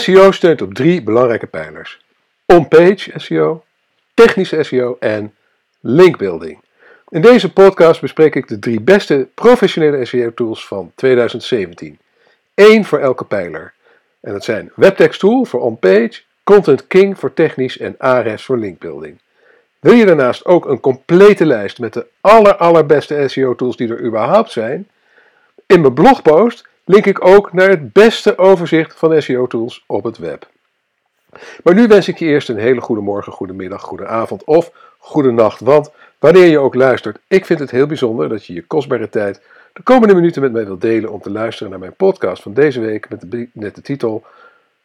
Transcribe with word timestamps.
SEO 0.00 0.30
steunt 0.30 0.62
op 0.62 0.74
drie 0.74 1.02
belangrijke 1.02 1.46
pijlers: 1.46 2.04
on-page 2.46 3.10
SEO, 3.14 3.64
technische 4.14 4.62
SEO 4.62 4.96
en 5.00 5.34
linkbuilding. 5.80 6.62
In 7.08 7.20
deze 7.20 7.52
podcast 7.52 8.00
bespreek 8.00 8.34
ik 8.34 8.48
de 8.48 8.58
drie 8.58 8.80
beste 8.80 9.28
professionele 9.34 10.04
SEO-tools 10.04 10.66
van 10.66 10.92
2017. 10.94 11.98
Eén 12.54 12.84
voor 12.84 12.98
elke 12.98 13.24
pijler. 13.24 13.72
En 14.20 14.32
dat 14.32 14.44
zijn 14.44 14.72
Webtext 14.74 15.20
Tool 15.20 15.44
voor 15.44 15.60
on-page, 15.60 16.22
Content 16.44 16.86
King 16.86 17.18
voor 17.18 17.34
technisch 17.34 17.78
en 17.78 17.94
Ahrefs 17.98 18.44
voor 18.44 18.58
linkbuilding. 18.58 19.18
Wil 19.80 19.92
je 19.92 20.06
daarnaast 20.06 20.44
ook 20.44 20.66
een 20.66 20.80
complete 20.80 21.46
lijst 21.46 21.78
met 21.78 21.92
de 21.92 22.06
aller 22.20 22.56
allerbeste 22.56 23.28
SEO-tools 23.28 23.76
die 23.76 23.88
er 23.88 24.04
überhaupt 24.04 24.50
zijn? 24.50 24.88
In 25.66 25.80
mijn 25.80 25.94
blogpost 25.94 26.68
link 26.84 27.06
ik 27.06 27.26
ook 27.26 27.52
naar 27.52 27.68
het 27.68 27.92
beste 27.92 28.38
overzicht 28.38 28.94
van 28.98 29.22
SEO-tools 29.22 29.84
op 29.86 30.04
het 30.04 30.18
web. 30.18 30.48
Maar 31.62 31.74
nu 31.74 31.86
wens 31.86 32.08
ik 32.08 32.18
je 32.18 32.26
eerst 32.26 32.48
een 32.48 32.58
hele 32.58 32.80
goede 32.80 33.02
morgen, 33.02 33.32
goede 33.32 33.52
middag, 33.52 33.82
goede 33.82 34.06
avond 34.06 34.44
of 34.44 34.70
goede 34.98 35.30
nacht. 35.30 35.60
Want 35.60 35.90
wanneer 36.18 36.46
je 36.46 36.58
ook 36.58 36.74
luistert, 36.74 37.18
ik 37.28 37.46
vind 37.46 37.58
het 37.58 37.70
heel 37.70 37.86
bijzonder 37.86 38.28
dat 38.28 38.46
je 38.46 38.52
je 38.52 38.66
kostbare 38.66 39.08
tijd 39.08 39.40
de 39.72 39.82
komende 39.82 40.14
minuten 40.14 40.42
met 40.42 40.52
mij 40.52 40.64
wilt 40.64 40.80
delen 40.80 41.10
om 41.10 41.20
te 41.20 41.30
luisteren 41.30 41.70
naar 41.70 41.78
mijn 41.78 41.96
podcast 41.96 42.42
van 42.42 42.54
deze 42.54 42.80
week 42.80 43.08
met 43.08 43.24
de, 43.52 43.82
titel 43.82 44.24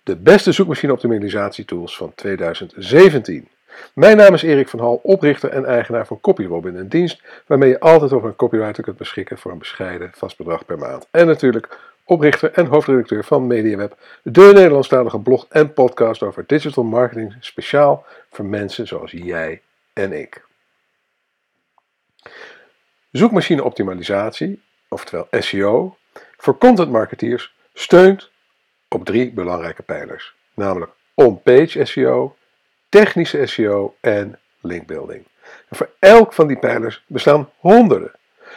De 0.03 0.15
beste 0.15 0.51
zoekmachine 0.51 0.91
optimalisatietools 0.91 1.97
van 1.97 2.11
2017. 2.15 3.47
Mijn 3.93 4.17
naam 4.17 4.33
is 4.33 4.43
Erik 4.43 4.69
van 4.69 4.79
Hal, 4.79 4.99
oprichter 5.03 5.49
en 5.49 5.65
eigenaar 5.65 6.05
van 6.05 6.21
CopyRobin, 6.21 6.75
een 6.75 6.89
dienst 6.89 7.21
waarmee 7.45 7.69
je 7.69 7.79
altijd 7.79 8.13
over 8.13 8.27
een 8.27 8.35
copywriter 8.35 8.83
kunt 8.83 8.97
beschikken 8.97 9.37
voor 9.37 9.51
een 9.51 9.57
bescheiden 9.57 10.11
vast 10.13 10.37
bedrag 10.37 10.65
per 10.65 10.77
maand. 10.77 11.07
En 11.11 11.27
natuurlijk 11.27 11.79
oprichter 12.09 12.51
en 12.53 12.65
hoofdredacteur 12.65 13.23
van 13.23 13.47
MediaWeb, 13.47 13.97
de 14.23 14.41
Nederlandstalige 14.41 15.19
blog 15.19 15.45
en 15.49 15.73
podcast 15.73 16.23
over 16.23 16.43
digital 16.47 16.83
marketing, 16.83 17.35
speciaal 17.39 18.05
voor 18.31 18.45
mensen 18.45 18.87
zoals 18.87 19.11
jij 19.11 19.61
en 19.93 20.13
ik. 20.13 20.45
Zoekmachine 23.11 23.63
optimalisatie, 23.63 24.61
oftewel 24.87 25.27
SEO, 25.31 25.97
voor 26.37 26.57
content 26.57 26.91
marketeers 26.91 27.55
steunt 27.73 28.29
op 28.87 29.05
drie 29.05 29.31
belangrijke 29.31 29.83
pijlers, 29.83 30.35
namelijk 30.53 30.91
on-page 31.13 31.85
SEO, 31.85 32.35
technische 32.89 33.45
SEO 33.45 33.95
en 33.99 34.39
linkbuilding. 34.61 35.27
Voor 35.69 35.89
elk 35.99 36.33
van 36.33 36.47
die 36.47 36.59
pijlers 36.59 37.03
bestaan 37.07 37.49
honderden, 37.57 38.11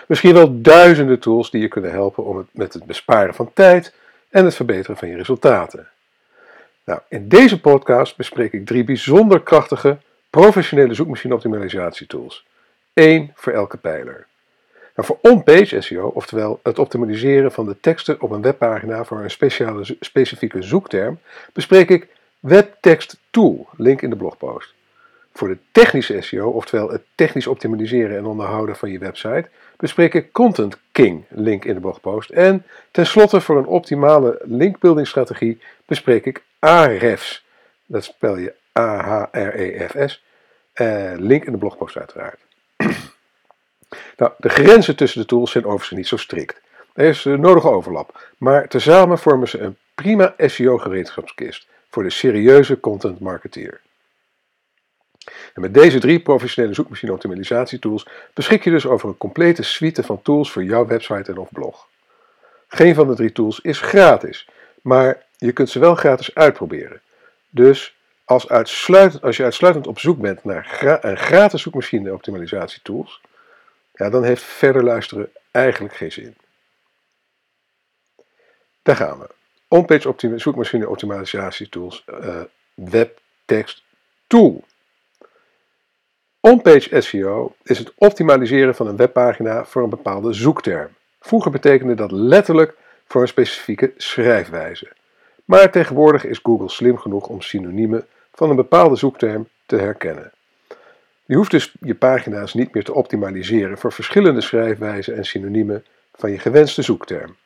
misschien 0.08 0.34
wel 0.34 0.60
duizenden 0.60 1.18
tools 1.18 1.50
die 1.50 1.60
je 1.60 1.68
kunnen 1.68 1.90
helpen 1.90 2.24
om 2.24 2.36
het, 2.36 2.46
met 2.50 2.72
het 2.72 2.84
besparen 2.84 3.34
van 3.34 3.50
tijd 3.54 3.94
en 4.30 4.44
het 4.44 4.54
verbeteren 4.54 4.96
van 4.96 5.08
je 5.08 5.16
resultaten. 5.16 5.88
Nou, 6.84 7.00
in 7.08 7.28
deze 7.28 7.60
podcast 7.60 8.16
bespreek 8.16 8.52
ik 8.52 8.66
drie 8.66 8.84
bijzonder 8.84 9.42
krachtige 9.42 9.98
professionele 10.30 10.94
zoekmachine 10.94 11.34
optimalisatietools. 11.34 12.46
Eén 12.94 13.32
voor 13.34 13.52
elke 13.52 13.76
pijler. 13.76 14.26
Nou, 14.94 15.06
voor 15.08 15.18
on-page 15.22 15.80
SEO, 15.80 16.06
oftewel 16.06 16.60
het 16.62 16.78
optimaliseren 16.78 17.52
van 17.52 17.66
de 17.66 17.76
teksten 17.80 18.20
op 18.20 18.30
een 18.30 18.42
webpagina 18.42 19.04
voor 19.04 19.20
een 19.20 19.30
speciale, 19.30 19.96
specifieke 20.00 20.62
zoekterm, 20.62 21.18
bespreek 21.52 21.88
ik 21.88 22.08
Webtext 22.40 23.18
Tool, 23.30 23.68
link 23.76 24.02
in 24.02 24.10
de 24.10 24.16
blogpost. 24.16 24.74
Voor 25.32 25.48
de 25.48 25.58
technische 25.72 26.20
SEO, 26.20 26.50
oftewel 26.50 26.90
het 26.90 27.02
technisch 27.14 27.46
optimaliseren 27.46 28.16
en 28.16 28.24
onderhouden 28.24 28.76
van 28.76 28.90
je 28.90 28.98
website, 28.98 29.48
bespreek 29.82 30.14
ik 30.14 30.32
Content 30.32 30.78
King, 30.92 31.24
link 31.28 31.64
in 31.64 31.74
de 31.74 31.80
blogpost. 31.80 32.30
En 32.30 32.66
tenslotte 32.90 33.40
voor 33.40 33.56
een 33.56 33.66
optimale 33.66 34.40
linkbuildingstrategie 34.42 35.60
bespreek 35.86 36.26
ik 36.26 36.42
Ahrefs. 36.58 37.44
Dat 37.86 38.04
spel 38.04 38.36
je 38.36 38.54
A-H-R-E-F-S. 38.78 40.24
Eh, 40.72 41.12
link 41.16 41.44
in 41.44 41.52
de 41.52 41.58
blogpost 41.58 41.96
uiteraard. 41.96 42.40
nou, 44.18 44.32
de 44.38 44.48
grenzen 44.48 44.96
tussen 44.96 45.20
de 45.20 45.26
tools 45.26 45.50
zijn 45.50 45.64
overigens 45.64 45.98
niet 45.98 46.08
zo 46.08 46.16
strikt. 46.16 46.60
Er 46.94 47.06
is 47.06 47.24
een 47.24 47.40
nodige 47.40 47.68
overlap, 47.68 48.28
maar 48.38 48.68
tezamen 48.68 49.18
vormen 49.18 49.48
ze 49.48 49.58
een 49.58 49.76
prima 49.94 50.34
SEO-gereedschapskist 50.38 51.66
voor 51.90 52.02
de 52.02 52.10
serieuze 52.10 52.80
content 52.80 53.20
marketeer. 53.20 53.80
Met 55.54 55.74
deze 55.74 55.98
drie 55.98 56.20
professionele 56.20 56.74
zoekmachine 56.74 57.12
optimalisatietools 57.12 58.06
beschik 58.34 58.64
je 58.64 58.70
dus 58.70 58.86
over 58.86 59.08
een 59.08 59.18
complete 59.18 59.62
suite 59.62 60.02
van 60.02 60.22
tools 60.22 60.52
voor 60.52 60.64
jouw 60.64 60.86
website 60.86 61.30
en 61.30 61.38
of 61.38 61.52
blog. 61.52 61.86
Geen 62.68 62.94
van 62.94 63.06
de 63.06 63.14
drie 63.14 63.32
tools 63.32 63.60
is 63.60 63.80
gratis, 63.80 64.48
maar 64.82 65.22
je 65.36 65.52
kunt 65.52 65.70
ze 65.70 65.78
wel 65.78 65.94
gratis 65.94 66.34
uitproberen. 66.34 67.00
Dus 67.48 67.96
als, 68.24 68.48
als 68.48 69.36
je 69.36 69.42
uitsluitend 69.42 69.86
op 69.86 69.98
zoek 69.98 70.18
bent 70.18 70.44
naar 70.44 70.98
een 71.00 71.16
gratis 71.16 71.62
zoekmachine 71.62 72.12
optimalisatietools, 72.12 73.20
ja, 73.94 74.10
dan 74.10 74.24
heeft 74.24 74.42
verder 74.42 74.84
luisteren 74.84 75.30
eigenlijk 75.50 75.94
geen 75.94 76.12
zin. 76.12 76.36
Daar 78.82 78.96
gaan 78.96 79.18
we. 79.18 79.28
On-page 79.68 80.14
zoekmachine 80.36 80.88
optimalisatietools 80.88 82.04
uh, 82.08 82.40
webtext 82.74 83.82
tool. 84.26 84.64
On-page 86.44 87.00
SEO 87.00 87.54
is 87.62 87.78
het 87.78 87.92
optimaliseren 87.94 88.74
van 88.74 88.86
een 88.86 88.96
webpagina 88.96 89.64
voor 89.64 89.82
een 89.82 89.90
bepaalde 89.90 90.32
zoekterm. 90.32 90.88
Vroeger 91.20 91.50
betekende 91.50 91.94
dat 91.94 92.10
letterlijk 92.10 92.74
voor 93.06 93.20
een 93.22 93.28
specifieke 93.28 93.92
schrijfwijze. 93.96 94.88
Maar 95.44 95.70
tegenwoordig 95.70 96.24
is 96.24 96.40
Google 96.42 96.68
slim 96.68 96.98
genoeg 96.98 97.26
om 97.26 97.40
synoniemen 97.40 98.06
van 98.32 98.50
een 98.50 98.56
bepaalde 98.56 98.96
zoekterm 98.96 99.48
te 99.66 99.76
herkennen. 99.76 100.32
Je 101.24 101.36
hoeft 101.36 101.50
dus 101.50 101.74
je 101.80 101.94
pagina's 101.94 102.54
niet 102.54 102.74
meer 102.74 102.84
te 102.84 102.94
optimaliseren 102.94 103.78
voor 103.78 103.92
verschillende 103.92 104.40
schrijfwijzen 104.40 105.16
en 105.16 105.24
synoniemen 105.24 105.84
van 106.14 106.30
je 106.30 106.38
gewenste 106.38 106.82
zoekterm. 106.82 107.36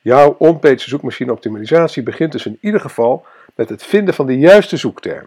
Jouw 0.00 0.36
on-page 0.38 0.88
zoekmachine 0.88 1.32
optimalisatie 1.32 2.02
begint 2.02 2.32
dus 2.32 2.46
in 2.46 2.58
ieder 2.60 2.80
geval 2.80 3.26
met 3.54 3.68
het 3.68 3.82
vinden 3.82 4.14
van 4.14 4.26
de 4.26 4.38
juiste 4.38 4.76
zoekterm. 4.76 5.26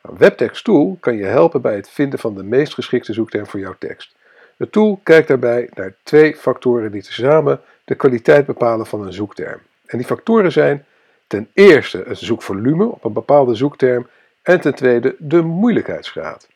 Webtext 0.00 0.64
Tool 0.64 0.96
kan 1.00 1.16
je 1.16 1.24
helpen 1.24 1.60
bij 1.60 1.74
het 1.74 1.90
vinden 1.90 2.18
van 2.18 2.34
de 2.34 2.42
meest 2.42 2.74
geschikte 2.74 3.12
zoekterm 3.12 3.46
voor 3.46 3.60
jouw 3.60 3.74
tekst. 3.78 4.16
De 4.56 4.70
tool 4.70 5.00
kijkt 5.02 5.28
daarbij 5.28 5.70
naar 5.74 5.94
twee 6.02 6.36
factoren 6.36 6.92
die 6.92 7.02
tezamen 7.02 7.60
de 7.84 7.94
kwaliteit 7.94 8.46
bepalen 8.46 8.86
van 8.86 9.06
een 9.06 9.12
zoekterm. 9.12 9.60
En 9.86 9.98
die 9.98 10.06
factoren 10.06 10.52
zijn 10.52 10.84
ten 11.26 11.48
eerste 11.52 12.04
het 12.06 12.18
zoekvolume 12.18 12.84
op 12.84 13.04
een 13.04 13.12
bepaalde 13.12 13.54
zoekterm 13.54 14.08
en 14.42 14.60
ten 14.60 14.74
tweede 14.74 15.14
de 15.18 15.42
moeilijkheidsgraad. 15.42 16.48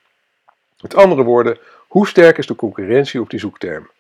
Met 0.81 0.95
andere 0.95 1.23
woorden, 1.23 1.59
hoe 1.89 2.07
sterk 2.07 2.39
is 2.39 2.47
de 2.47 2.55
concurrentie 2.55 3.21
op 3.21 3.31
die 3.31 3.41
zoekterm? 3.41 3.91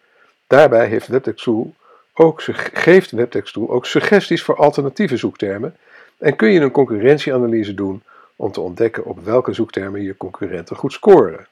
Daarbij 0.46 0.86
heeft 0.86 1.06
Webtext 1.06 1.44
Tool 1.44 1.74
ook, 2.14 2.42
geeft 2.72 3.10
Webtext 3.10 3.54
Tool 3.54 3.70
ook 3.70 3.86
suggesties 3.86 4.42
voor 4.42 4.56
alternatieve 4.56 5.16
zoektermen 5.16 5.76
en 6.18 6.36
kun 6.36 6.50
je 6.50 6.60
een 6.60 6.70
concurrentieanalyse 6.70 7.74
doen 7.74 8.02
om 8.36 8.52
te 8.52 8.60
ontdekken 8.60 9.04
op 9.04 9.24
welke 9.24 9.52
zoektermen 9.52 10.02
je 10.02 10.16
concurrenten 10.16 10.76
goed 10.76 10.92
scoren. 10.92 11.46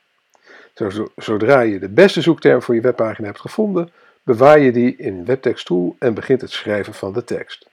Zodra 1.17 1.61
je 1.61 1.79
de 1.79 1.89
beste 1.89 2.21
zoekterm 2.21 2.63
voor 2.63 2.75
je 2.75 2.81
webpagina 2.81 3.27
hebt 3.27 3.41
gevonden, 3.41 3.93
bewaar 4.23 4.59
je 4.59 4.73
die 4.73 4.97
in 4.97 5.25
Webtext 5.25 5.67
Tool 5.67 5.97
en 5.99 6.15
begint 6.15 6.41
het 6.41 6.51
schrijven 6.51 6.95
van 6.95 7.13
de 7.13 7.25
tekst. 7.25 7.69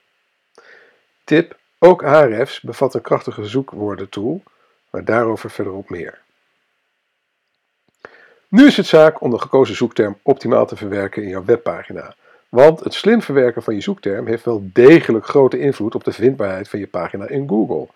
Tip: 1.24 1.56
ook 1.78 2.04
Ahrefs 2.04 2.60
bevat 2.60 2.94
een 2.94 3.00
krachtige 3.00 3.44
zoekwoordentool, 3.44 4.42
maar 4.90 5.04
daarover 5.04 5.50
verderop 5.50 5.90
meer. 5.90 6.18
Nu 8.48 8.66
is 8.66 8.76
het 8.76 8.86
zaak 8.86 9.20
om 9.20 9.30
de 9.30 9.38
gekozen 9.38 9.76
zoekterm 9.76 10.18
optimaal 10.22 10.66
te 10.66 10.76
verwerken 10.76 11.22
in 11.22 11.28
jouw 11.28 11.44
webpagina. 11.44 12.14
Want 12.48 12.80
het 12.80 12.94
slim 12.94 13.22
verwerken 13.22 13.62
van 13.62 13.74
je 13.74 13.80
zoekterm 13.80 14.26
heeft 14.26 14.44
wel 14.44 14.70
degelijk 14.72 15.26
grote 15.26 15.58
invloed 15.58 15.94
op 15.94 16.04
de 16.04 16.12
vindbaarheid 16.12 16.68
van 16.68 16.78
je 16.78 16.86
pagina 16.86 17.28
in 17.28 17.48
Google. 17.48 17.88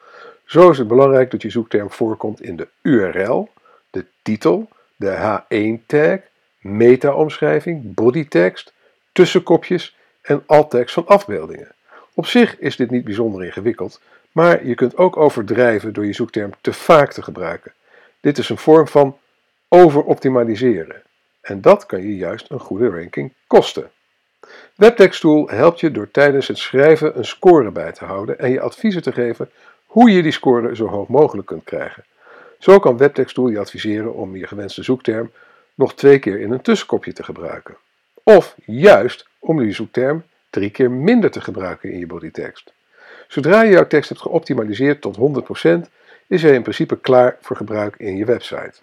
Zo 0.52 0.70
is 0.70 0.78
het 0.78 0.88
belangrijk 0.88 1.30
dat 1.30 1.42
je 1.42 1.50
zoekterm 1.50 1.90
voorkomt 1.90 2.42
in 2.42 2.56
de 2.56 2.68
URL, 2.82 3.48
de 3.90 4.04
titel, 4.22 4.68
de 4.96 5.40
H1-tag, 5.40 6.18
meta-omschrijving, 6.60 7.94
bodytekst, 7.94 8.72
tussenkopjes 9.12 9.96
en 10.22 10.42
alttekst 10.46 10.94
van 10.94 11.06
afbeeldingen. 11.06 11.74
Op 12.14 12.26
zich 12.26 12.58
is 12.58 12.76
dit 12.76 12.90
niet 12.90 13.04
bijzonder 13.04 13.44
ingewikkeld, 13.44 14.00
maar 14.32 14.66
je 14.66 14.74
kunt 14.74 14.96
ook 14.96 15.16
overdrijven 15.16 15.92
door 15.92 16.06
je 16.06 16.12
zoekterm 16.12 16.50
te 16.60 16.72
vaak 16.72 17.12
te 17.12 17.22
gebruiken. 17.22 17.72
Dit 18.20 18.38
is 18.38 18.48
een 18.48 18.58
vorm 18.58 18.88
van 18.88 19.18
overoptimaliseren. 19.68 21.02
En 21.40 21.60
dat 21.60 21.86
kan 21.86 22.02
je 22.02 22.16
juist 22.16 22.50
een 22.50 22.60
goede 22.60 22.88
ranking 22.88 23.32
kosten. 23.46 23.90
Webtext 24.74 25.20
Tool 25.20 25.48
helpt 25.48 25.80
je 25.80 25.90
door 25.90 26.10
tijdens 26.10 26.48
het 26.48 26.58
schrijven 26.58 27.18
een 27.18 27.24
score 27.24 27.70
bij 27.70 27.92
te 27.92 28.04
houden 28.04 28.38
en 28.38 28.50
je 28.50 28.60
adviezen 28.60 29.02
te 29.02 29.12
geven 29.12 29.50
hoe 29.92 30.10
je 30.10 30.22
die 30.22 30.32
score 30.32 30.76
zo 30.76 30.86
hoog 30.86 31.08
mogelijk 31.08 31.46
kunt 31.46 31.64
krijgen. 31.64 32.04
Zo 32.58 32.78
kan 32.78 32.96
Webtext 32.96 33.34
Tool 33.34 33.48
je 33.48 33.58
adviseren 33.58 34.14
om 34.14 34.36
je 34.36 34.46
gewenste 34.46 34.82
zoekterm 34.82 35.32
nog 35.74 35.94
twee 35.94 36.18
keer 36.18 36.40
in 36.40 36.50
een 36.50 36.60
tussenkopje 36.60 37.12
te 37.12 37.22
gebruiken. 37.22 37.76
Of 38.22 38.54
juist 38.66 39.26
om 39.38 39.58
die 39.58 39.72
zoekterm 39.72 40.22
drie 40.50 40.70
keer 40.70 40.90
minder 40.90 41.30
te 41.30 41.40
gebruiken 41.40 41.92
in 41.92 41.98
je 41.98 42.06
bodytekst. 42.06 42.72
Zodra 43.28 43.62
je 43.62 43.70
jouw 43.70 43.86
tekst 43.86 44.08
hebt 44.08 44.20
geoptimaliseerd 44.20 45.00
tot 45.00 45.16
100%, 45.86 45.90
is 46.26 46.42
hij 46.42 46.54
in 46.54 46.62
principe 46.62 47.00
klaar 47.00 47.36
voor 47.40 47.56
gebruik 47.56 47.94
in 47.96 48.16
je 48.16 48.24
website. 48.24 48.74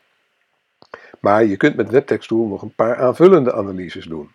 Maar 1.19 1.45
je 1.45 1.57
kunt 1.57 1.75
met 1.75 1.89
WebTextTool 1.89 2.47
nog 2.47 2.61
een 2.61 2.75
paar 2.75 2.95
aanvullende 2.95 3.53
analyses 3.53 4.06
doen. 4.06 4.31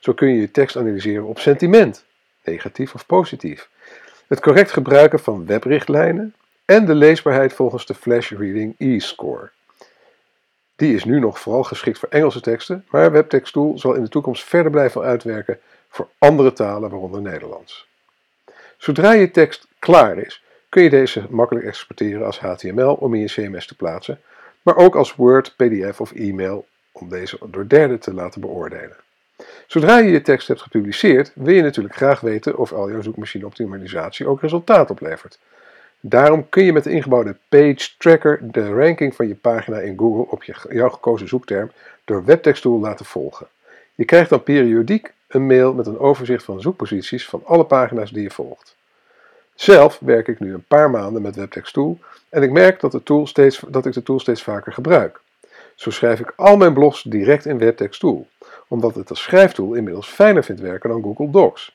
Zo 0.00 0.12
kun 0.12 0.28
je 0.28 0.40
je 0.40 0.50
tekst 0.50 0.76
analyseren 0.76 1.24
op 1.24 1.38
sentiment, 1.38 2.04
negatief 2.44 2.94
of 2.94 3.06
positief, 3.06 3.70
het 4.32 4.40
correct 4.40 4.72
gebruiken 4.72 5.20
van 5.20 5.46
webrichtlijnen 5.46 6.34
en 6.64 6.84
de 6.84 6.94
leesbaarheid 6.94 7.52
volgens 7.52 7.86
de 7.86 7.94
Flash 7.94 8.30
Reading 8.30 8.74
E-score. 8.78 9.50
Die 10.76 10.94
is 10.94 11.04
nu 11.04 11.20
nog 11.20 11.40
vooral 11.40 11.62
geschikt 11.62 11.98
voor 11.98 12.08
Engelse 12.08 12.40
teksten, 12.40 12.84
maar 12.90 13.12
WebTextTool 13.12 13.78
zal 13.78 13.94
in 13.94 14.02
de 14.02 14.08
toekomst 14.08 14.44
verder 14.44 14.70
blijven 14.70 15.02
uitwerken 15.02 15.58
voor 15.88 16.08
andere 16.18 16.52
talen, 16.52 16.90
waaronder 16.90 17.20
Nederlands. 17.20 17.86
Zodra 18.76 19.12
je 19.12 19.30
tekst 19.30 19.66
klaar 19.78 20.18
is, 20.18 20.44
kun 20.68 20.82
je 20.82 20.90
deze 20.90 21.26
makkelijk 21.30 21.66
exporteren 21.66 22.26
als 22.26 22.40
HTML 22.40 22.94
om 22.94 23.14
in 23.14 23.20
je 23.20 23.26
CMS 23.26 23.66
te 23.66 23.76
plaatsen, 23.76 24.20
maar 24.62 24.76
ook 24.76 24.94
als 24.94 25.14
Word, 25.14 25.54
PDF 25.56 26.00
of 26.00 26.12
e-mail 26.12 26.66
om 26.92 27.08
deze 27.08 27.38
door 27.46 27.68
derden 27.68 27.98
te 27.98 28.14
laten 28.14 28.40
beoordelen. 28.40 28.96
Zodra 29.66 29.98
je 29.98 30.10
je 30.10 30.22
tekst 30.22 30.48
hebt 30.48 30.60
gepubliceerd, 30.60 31.32
wil 31.34 31.54
je 31.54 31.62
natuurlijk 31.62 31.94
graag 31.94 32.20
weten 32.20 32.58
of 32.58 32.72
al 32.72 32.90
jouw 32.90 33.02
zoekmachine-optimalisatie 33.02 34.26
ook 34.26 34.40
resultaat 34.40 34.90
oplevert. 34.90 35.38
Daarom 36.00 36.48
kun 36.48 36.64
je 36.64 36.72
met 36.72 36.84
de 36.84 36.90
ingebouwde 36.90 37.36
Page 37.48 37.88
Tracker 37.98 38.38
de 38.42 38.68
ranking 38.68 39.14
van 39.14 39.28
je 39.28 39.34
pagina 39.34 39.78
in 39.78 39.98
Google 39.98 40.30
op 40.30 40.42
je, 40.42 40.54
jouw 40.68 40.88
gekozen 40.88 41.28
zoekterm 41.28 41.70
door 42.04 42.24
WebTextTool 42.24 42.80
laten 42.80 43.06
volgen. 43.06 43.46
Je 43.94 44.04
krijgt 44.04 44.30
dan 44.30 44.42
periodiek 44.42 45.12
een 45.28 45.46
mail 45.46 45.74
met 45.74 45.86
een 45.86 45.98
overzicht 45.98 46.44
van 46.44 46.60
zoekposities 46.60 47.28
van 47.28 47.42
alle 47.44 47.64
pagina's 47.64 48.10
die 48.10 48.22
je 48.22 48.30
volgt. 48.30 48.76
Zelf 49.54 49.98
werk 50.00 50.28
ik 50.28 50.40
nu 50.40 50.54
een 50.54 50.64
paar 50.68 50.90
maanden 50.90 51.22
met 51.22 51.36
WebTextTool 51.36 51.98
en 52.28 52.42
ik 52.42 52.50
merk 52.50 52.80
dat, 52.80 52.92
de 52.92 53.02
tool 53.02 53.26
steeds, 53.26 53.62
dat 53.68 53.86
ik 53.86 53.92
de 53.92 54.02
tool 54.02 54.20
steeds 54.20 54.42
vaker 54.42 54.72
gebruik. 54.72 55.20
Zo 55.74 55.90
schrijf 55.90 56.20
ik 56.20 56.32
al 56.36 56.56
mijn 56.56 56.74
blogs 56.74 57.02
direct 57.02 57.46
in 57.46 57.58
WebTextTool, 57.58 58.26
omdat 58.72 58.94
het 58.94 59.10
als 59.10 59.22
schrijftool 59.22 59.74
inmiddels 59.74 60.08
fijner 60.08 60.44
vindt 60.44 60.60
werken 60.60 60.90
dan 60.90 61.02
Google 61.02 61.30
Docs. 61.30 61.74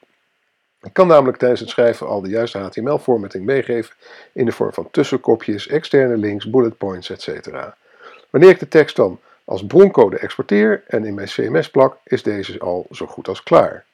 Ik 0.82 0.94
kan 0.94 1.08
namelijk 1.08 1.38
tijdens 1.38 1.60
het 1.60 1.70
schrijven 1.70 2.08
al 2.08 2.22
de 2.22 2.30
juiste 2.30 2.58
HTML-formatting 2.58 3.46
meegeven 3.46 3.96
in 4.34 4.46
de 4.46 4.52
vorm 4.52 4.74
van 4.74 4.88
tussenkopjes, 4.92 5.68
externe 5.68 6.18
links, 6.18 6.50
bullet 6.50 6.78
points, 6.78 7.10
etc. 7.10 7.48
Wanneer 8.30 8.50
ik 8.50 8.60
de 8.60 8.68
tekst 8.68 8.96
dan 8.96 9.20
als 9.46 9.66
broncode 9.66 10.18
exporteer 10.18 10.84
en 10.88 11.06
in 11.06 11.14
mijn 11.14 11.28
CMS 11.28 11.70
plak, 11.70 11.98
is 12.04 12.24
deze 12.24 12.60
al 12.60 12.88
zo 12.92 13.06
goed 13.06 13.28
als 13.28 13.44
klaar. 13.44 13.86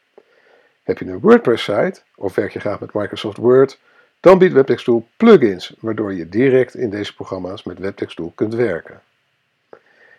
Heb 0.84 0.98
je 0.98 1.06
een 1.06 1.20
WordPress-site 1.20 2.02
of 2.16 2.36
werk 2.36 2.54
je 2.54 2.60
graag 2.60 2.80
met 2.80 2.94
Microsoft 2.94 3.38
Word, 3.38 3.80
dan 4.20 4.38
biedt 4.38 4.54
WebTextTool 4.54 5.08
plugins, 5.18 5.76
waardoor 5.80 6.14
je 6.14 6.30
direct 6.30 6.76
in 6.76 6.90
deze 6.90 7.16
programma's 7.16 7.64
met 7.64 7.80
WebTextTool 7.80 8.32
kunt 8.36 8.54
werken. 8.54 9.02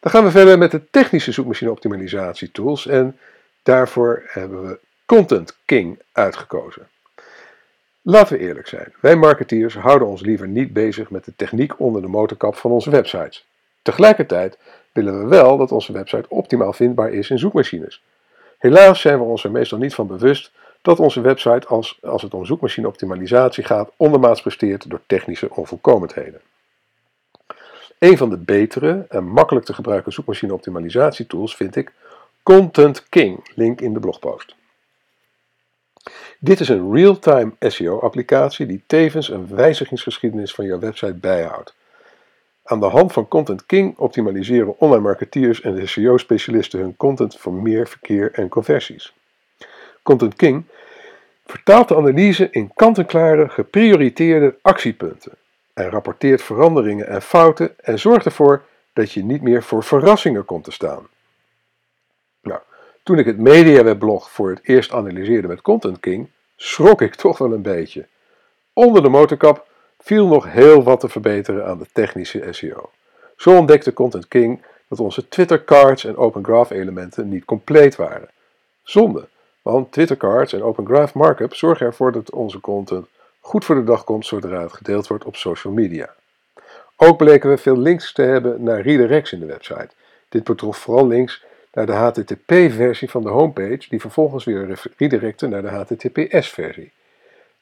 Dan 0.00 0.10
gaan 0.10 0.24
we 0.24 0.30
verder 0.30 0.58
met 0.58 0.70
de 0.70 0.90
technische 0.90 1.32
zoekmachine 1.32 1.70
optimalisatie 1.70 2.50
tools 2.50 2.86
en 2.86 3.18
daarvoor 3.62 4.22
hebben 4.26 4.68
we 4.68 4.78
Content 5.06 5.56
King 5.64 5.98
uitgekozen. 6.12 6.88
Laten 8.02 8.36
we 8.36 8.42
eerlijk 8.42 8.68
zijn, 8.68 8.94
wij 9.00 9.16
marketeers 9.16 9.74
houden 9.74 10.08
ons 10.08 10.20
liever 10.20 10.48
niet 10.48 10.72
bezig 10.72 11.10
met 11.10 11.24
de 11.24 11.32
techniek 11.36 11.80
onder 11.80 12.02
de 12.02 12.08
motorkap 12.08 12.56
van 12.56 12.70
onze 12.70 12.90
websites. 12.90 13.46
Tegelijkertijd 13.82 14.58
willen 14.92 15.18
we 15.18 15.26
wel 15.28 15.56
dat 15.56 15.72
onze 15.72 15.92
website 15.92 16.28
optimaal 16.28 16.72
vindbaar 16.72 17.12
is 17.12 17.30
in 17.30 17.38
zoekmachines. 17.38 18.02
Helaas 18.58 19.00
zijn 19.00 19.18
we 19.18 19.24
ons 19.24 19.44
er 19.44 19.50
meestal 19.50 19.78
niet 19.78 19.94
van 19.94 20.06
bewust 20.06 20.52
dat 20.82 20.98
onze 20.98 21.20
website, 21.20 21.66
als, 21.66 21.98
als 22.02 22.22
het 22.22 22.34
om 22.34 22.44
zoekmachine-optimalisatie 22.44 23.64
gaat, 23.64 23.90
ondermaats 23.96 24.40
presteert 24.40 24.90
door 24.90 25.00
technische 25.06 25.50
onvolkomenheden. 25.54 26.40
Een 27.98 28.16
van 28.16 28.30
de 28.30 28.38
betere 28.38 29.06
en 29.08 29.28
makkelijk 29.28 29.66
te 29.66 29.74
gebruiken 29.74 30.12
zoekmachine-optimalisatietools 30.12 31.56
vind 31.56 31.76
ik 31.76 31.92
Content 32.42 33.08
King, 33.08 33.50
link 33.54 33.80
in 33.80 33.92
de 33.92 34.00
blogpost. 34.00 34.54
Dit 36.38 36.60
is 36.60 36.68
een 36.68 36.92
real-time 36.92 37.52
SEO-applicatie 37.58 38.66
die 38.66 38.82
tevens 38.86 39.28
een 39.28 39.54
wijzigingsgeschiedenis 39.54 40.54
van 40.54 40.64
jouw 40.64 40.78
website 40.78 41.14
bijhoudt. 41.14 41.74
Aan 42.64 42.80
de 42.80 42.86
hand 42.86 43.12
van 43.12 43.28
Content 43.28 43.66
King 43.66 43.98
optimaliseren 43.98 44.78
online 44.78 45.02
marketeers 45.02 45.60
en 45.60 45.88
SEO-specialisten 45.88 46.80
hun 46.80 46.96
content 46.96 47.36
voor 47.36 47.52
meer 47.52 47.88
verkeer 47.88 48.32
en 48.32 48.48
conversies. 48.48 49.14
Content 50.10 50.36
King 50.36 50.64
vertaalt 51.46 51.88
de 51.88 51.96
analyse 51.96 52.48
in 52.50 52.70
kant-en-klare, 52.74 53.48
geprioriteerde 53.48 54.56
actiepunten 54.62 55.32
en 55.74 55.90
rapporteert 55.90 56.42
veranderingen 56.42 57.06
en 57.06 57.22
fouten 57.22 57.78
en 57.78 57.98
zorgt 57.98 58.24
ervoor 58.24 58.62
dat 58.92 59.12
je 59.12 59.24
niet 59.24 59.42
meer 59.42 59.62
voor 59.62 59.84
verrassingen 59.84 60.44
komt 60.44 60.64
te 60.64 60.70
staan. 60.70 61.08
Nou, 62.42 62.60
toen 63.02 63.18
ik 63.18 63.26
het 63.26 63.38
MediaWeb-blog 63.38 64.30
voor 64.30 64.50
het 64.50 64.60
eerst 64.62 64.92
analyseerde 64.92 65.48
met 65.48 65.62
Content 65.62 66.00
King, 66.00 66.28
schrok 66.56 67.02
ik 67.02 67.14
toch 67.24 67.38
wel 67.38 67.52
een 67.52 67.62
beetje. 67.62 68.06
Onder 68.72 69.02
de 69.02 69.08
motorkap 69.08 69.66
viel 69.98 70.26
nog 70.26 70.52
heel 70.52 70.82
wat 70.82 71.00
te 71.00 71.08
verbeteren 71.08 71.66
aan 71.66 71.78
de 71.78 71.86
technische 71.92 72.46
SEO. 72.50 72.90
Zo 73.36 73.56
ontdekte 73.56 73.92
Content 73.92 74.28
King 74.28 74.62
dat 74.88 75.00
onze 75.00 75.28
Twitter 75.28 75.64
cards 75.64 76.04
en 76.04 76.16
Open 76.16 76.44
Graph 76.44 76.70
elementen 76.70 77.28
niet 77.28 77.44
compleet 77.44 77.96
waren. 77.96 78.28
Zonde, 78.82 79.28
want 79.62 79.92
Twitter 79.92 80.16
cards 80.16 80.52
en 80.52 80.62
Open 80.62 80.86
Graph 80.86 81.14
markup 81.14 81.54
zorgen 81.54 81.86
ervoor 81.86 82.12
dat 82.12 82.30
onze 82.30 82.60
content 82.60 83.06
goed 83.40 83.64
voor 83.64 83.74
de 83.74 83.84
dag 83.84 84.04
komt 84.04 84.26
zodra 84.26 84.62
het 84.62 84.72
gedeeld 84.72 85.06
wordt 85.06 85.24
op 85.24 85.36
social 85.36 85.72
media. 85.72 86.14
Ook 86.96 87.16
bleken 87.16 87.50
we 87.50 87.58
veel 87.58 87.78
links 87.78 88.12
te 88.12 88.22
hebben 88.22 88.62
naar 88.62 88.80
redirects 88.80 89.32
in 89.32 89.40
de 89.40 89.46
website. 89.46 89.90
Dit 90.28 90.44
betrof 90.44 90.76
vooral 90.76 91.06
links 91.06 91.44
naar 91.72 91.86
de 91.86 91.92
HTTP-versie 91.92 93.10
van 93.10 93.22
de 93.22 93.28
homepage, 93.28 93.88
die 93.88 94.00
vervolgens 94.00 94.44
weer 94.44 94.78
redirecten 94.96 95.50
naar 95.50 95.62
de 95.62 95.68
HTTPS-versie. 95.68 96.92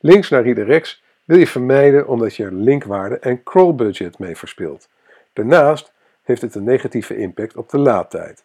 Links 0.00 0.28
naar 0.28 0.43
redirects 0.43 1.02
wil 1.25 1.38
je 1.38 1.47
vermijden 1.47 2.07
omdat 2.07 2.37
je 2.37 2.45
er 2.45 2.52
linkwaarde 2.52 3.19
en 3.19 3.43
crawlbudget 3.43 4.19
mee 4.19 4.37
verspilt. 4.37 4.88
Daarnaast 5.33 5.93
heeft 6.23 6.43
het 6.43 6.55
een 6.55 6.64
negatieve 6.64 7.17
impact 7.17 7.57
op 7.57 7.69
de 7.69 7.78
laadtijd. 7.78 8.45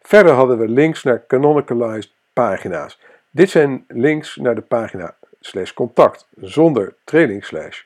Verder 0.00 0.32
hadden 0.32 0.58
we 0.58 0.68
links 0.68 1.02
naar 1.02 1.26
canonicalized 1.26 2.12
pagina's. 2.38 2.98
Dit 3.30 3.50
zijn 3.50 3.84
links 3.88 4.36
naar 4.36 4.54
de 4.54 4.60
pagina 4.60 5.16
slash 5.40 5.72
contact 5.72 6.28
zonder 6.36 6.94
trailing 7.04 7.44
slash. 7.44 7.82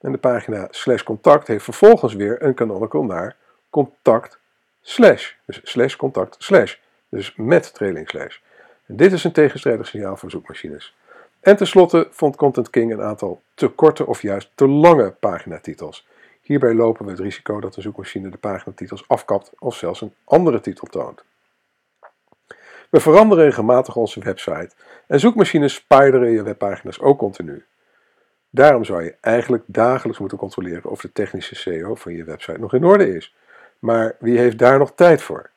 En 0.00 0.12
de 0.12 0.18
pagina 0.18 0.66
slash 0.70 1.02
contact 1.02 1.46
heeft 1.46 1.64
vervolgens 1.64 2.14
weer 2.14 2.42
een 2.42 2.54
canonical 2.54 3.04
naar 3.04 3.36
contact 3.70 4.38
slash. 4.82 5.32
Dus 5.46 5.60
slash 5.62 5.96
contact 5.96 6.36
slash. 6.38 6.76
Dus 7.08 7.34
met 7.36 7.74
trailing 7.74 8.08
slash. 8.08 8.38
En 8.86 8.96
dit 8.96 9.12
is 9.12 9.24
een 9.24 9.32
tegenstrijdig 9.32 9.86
signaal 9.86 10.16
voor 10.16 10.30
zoekmachines. 10.30 10.96
En 11.40 11.56
tenslotte 11.56 12.08
vond 12.10 12.36
Content 12.36 12.70
King 12.70 12.92
een 12.92 13.02
aantal 13.02 13.42
te 13.54 13.68
korte 13.68 14.06
of 14.06 14.22
juist 14.22 14.50
te 14.54 14.68
lange 14.68 15.10
paginatitels. 15.10 16.06
Hierbij 16.40 16.74
lopen 16.74 17.04
we 17.04 17.10
het 17.10 17.20
risico 17.20 17.60
dat 17.60 17.74
de 17.74 17.80
zoekmachine 17.80 18.28
de 18.28 18.36
paginatitels 18.36 19.04
afkapt 19.08 19.52
of 19.58 19.76
zelfs 19.76 20.00
een 20.00 20.14
andere 20.24 20.60
titel 20.60 20.86
toont. 20.86 21.24
We 22.94 23.00
veranderen 23.00 23.44
regelmatig 23.44 23.96
onze 23.96 24.20
website 24.20 24.70
en 25.06 25.20
zoekmachines 25.20 25.74
spideren 25.74 26.30
je 26.30 26.42
webpagina's 26.42 27.00
ook 27.00 27.18
continu. 27.18 27.64
Daarom 28.50 28.84
zou 28.84 29.02
je 29.02 29.16
eigenlijk 29.20 29.62
dagelijks 29.66 30.18
moeten 30.18 30.38
controleren 30.38 30.90
of 30.90 31.00
de 31.00 31.12
technische 31.12 31.54
SEO 31.54 31.94
van 31.94 32.12
je 32.12 32.24
website 32.24 32.58
nog 32.58 32.74
in 32.74 32.84
orde 32.84 33.14
is. 33.14 33.34
Maar 33.78 34.16
wie 34.18 34.38
heeft 34.38 34.58
daar 34.58 34.78
nog 34.78 34.92
tijd 34.94 35.22
voor? 35.22 35.50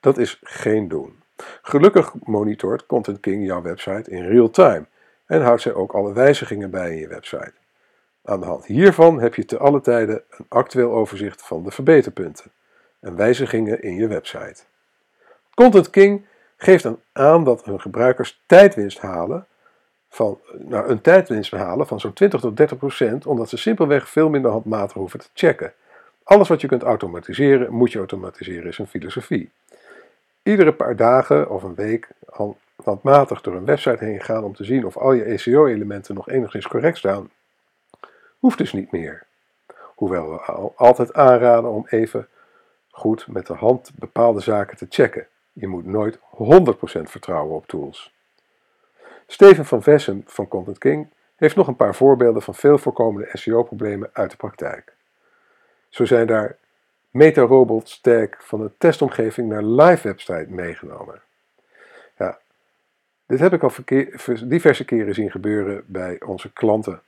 Dat 0.00 0.18
is 0.18 0.40
geen 0.42 0.88
doen. 0.88 1.22
Gelukkig 1.62 2.12
monitort 2.24 2.86
Content 2.86 3.20
King 3.20 3.46
jouw 3.46 3.62
website 3.62 4.10
in 4.10 4.26
real 4.26 4.50
time 4.50 4.86
en 5.26 5.42
houdt 5.42 5.62
zij 5.62 5.74
ook 5.74 5.92
alle 5.92 6.12
wijzigingen 6.12 6.70
bij 6.70 6.90
in 6.90 6.98
je 6.98 7.08
website. 7.08 7.54
Aan 8.24 8.40
de 8.40 8.46
hand 8.46 8.66
hiervan 8.66 9.20
heb 9.20 9.34
je 9.34 9.44
te 9.44 9.58
alle 9.58 9.80
tijden 9.80 10.22
een 10.30 10.46
actueel 10.48 10.92
overzicht 10.92 11.42
van 11.42 11.62
de 11.62 11.70
verbeterpunten 11.70 12.50
en 13.00 13.16
wijzigingen 13.16 13.82
in 13.82 13.94
je 13.94 14.06
website. 14.06 14.62
Content 15.54 15.90
King 15.90 16.30
geeft 16.62 16.82
dan 16.82 17.00
aan 17.12 17.44
dat 17.44 17.64
hun 17.64 17.80
gebruikers 17.80 18.42
tijdwinst 18.46 18.98
halen 19.00 19.46
van, 20.08 20.40
nou, 20.58 20.88
een 20.88 21.00
tijdwinst 21.00 21.50
halen 21.50 21.86
van 21.86 22.00
zo'n 22.00 22.12
20 22.12 22.40
tot 22.40 22.56
30 22.56 22.78
procent, 22.78 23.26
omdat 23.26 23.48
ze 23.48 23.56
simpelweg 23.56 24.08
veel 24.08 24.28
minder 24.28 24.50
handmatig 24.50 24.96
hoeven 24.96 25.20
te 25.20 25.28
checken. 25.34 25.72
Alles 26.22 26.48
wat 26.48 26.60
je 26.60 26.66
kunt 26.66 26.82
automatiseren, 26.82 27.72
moet 27.72 27.92
je 27.92 27.98
automatiseren, 27.98 28.68
is 28.68 28.78
een 28.78 28.86
filosofie. 28.86 29.50
Iedere 30.42 30.72
paar 30.72 30.96
dagen 30.96 31.50
of 31.50 31.62
een 31.62 31.74
week 31.74 32.08
handmatig 32.82 33.40
door 33.40 33.54
een 33.54 33.64
website 33.64 34.04
heen 34.04 34.20
gaan 34.20 34.44
om 34.44 34.54
te 34.54 34.64
zien 34.64 34.86
of 34.86 34.96
al 34.96 35.12
je 35.12 35.38
SEO-elementen 35.38 36.14
nog 36.14 36.28
enigszins 36.28 36.68
correct 36.68 36.98
staan, 36.98 37.30
hoeft 38.38 38.58
dus 38.58 38.72
niet 38.72 38.92
meer. 38.92 39.26
Hoewel 39.94 40.30
we 40.30 40.38
altijd 40.76 41.12
aanraden 41.14 41.70
om 41.70 41.86
even 41.88 42.28
goed 42.90 43.26
met 43.26 43.46
de 43.46 43.54
hand 43.54 43.90
bepaalde 43.94 44.40
zaken 44.40 44.76
te 44.76 44.86
checken. 44.88 45.26
Je 45.52 45.66
moet 45.66 45.86
nooit 45.86 46.18
100% 46.18 46.20
vertrouwen 47.02 47.56
op 47.56 47.66
tools. 47.66 48.12
Steven 49.26 49.64
van 49.64 49.82
Vessem 49.82 50.22
van 50.26 50.48
Content 50.48 50.78
King 50.78 51.08
heeft 51.36 51.56
nog 51.56 51.66
een 51.66 51.76
paar 51.76 51.94
voorbeelden 51.94 52.42
van 52.42 52.54
veel 52.54 52.78
voorkomende 52.78 53.28
SEO-problemen 53.32 54.10
uit 54.12 54.30
de 54.30 54.36
praktijk. 54.36 54.94
Zo 55.88 56.04
zijn 56.04 56.26
daar 56.26 56.56
MetaRobot 57.10 57.88
Stack 57.88 58.36
van 58.40 58.60
de 58.60 58.70
testomgeving 58.78 59.48
naar 59.48 59.62
live 59.62 60.08
website 60.08 60.46
meegenomen. 60.48 61.22
Ja, 62.18 62.38
dit 63.26 63.40
heb 63.40 63.52
ik 63.52 63.62
al 63.62 63.72
diverse 64.44 64.84
keren 64.84 65.14
zien 65.14 65.30
gebeuren 65.30 65.84
bij 65.86 66.20
onze 66.26 66.52
klanten. 66.52 67.02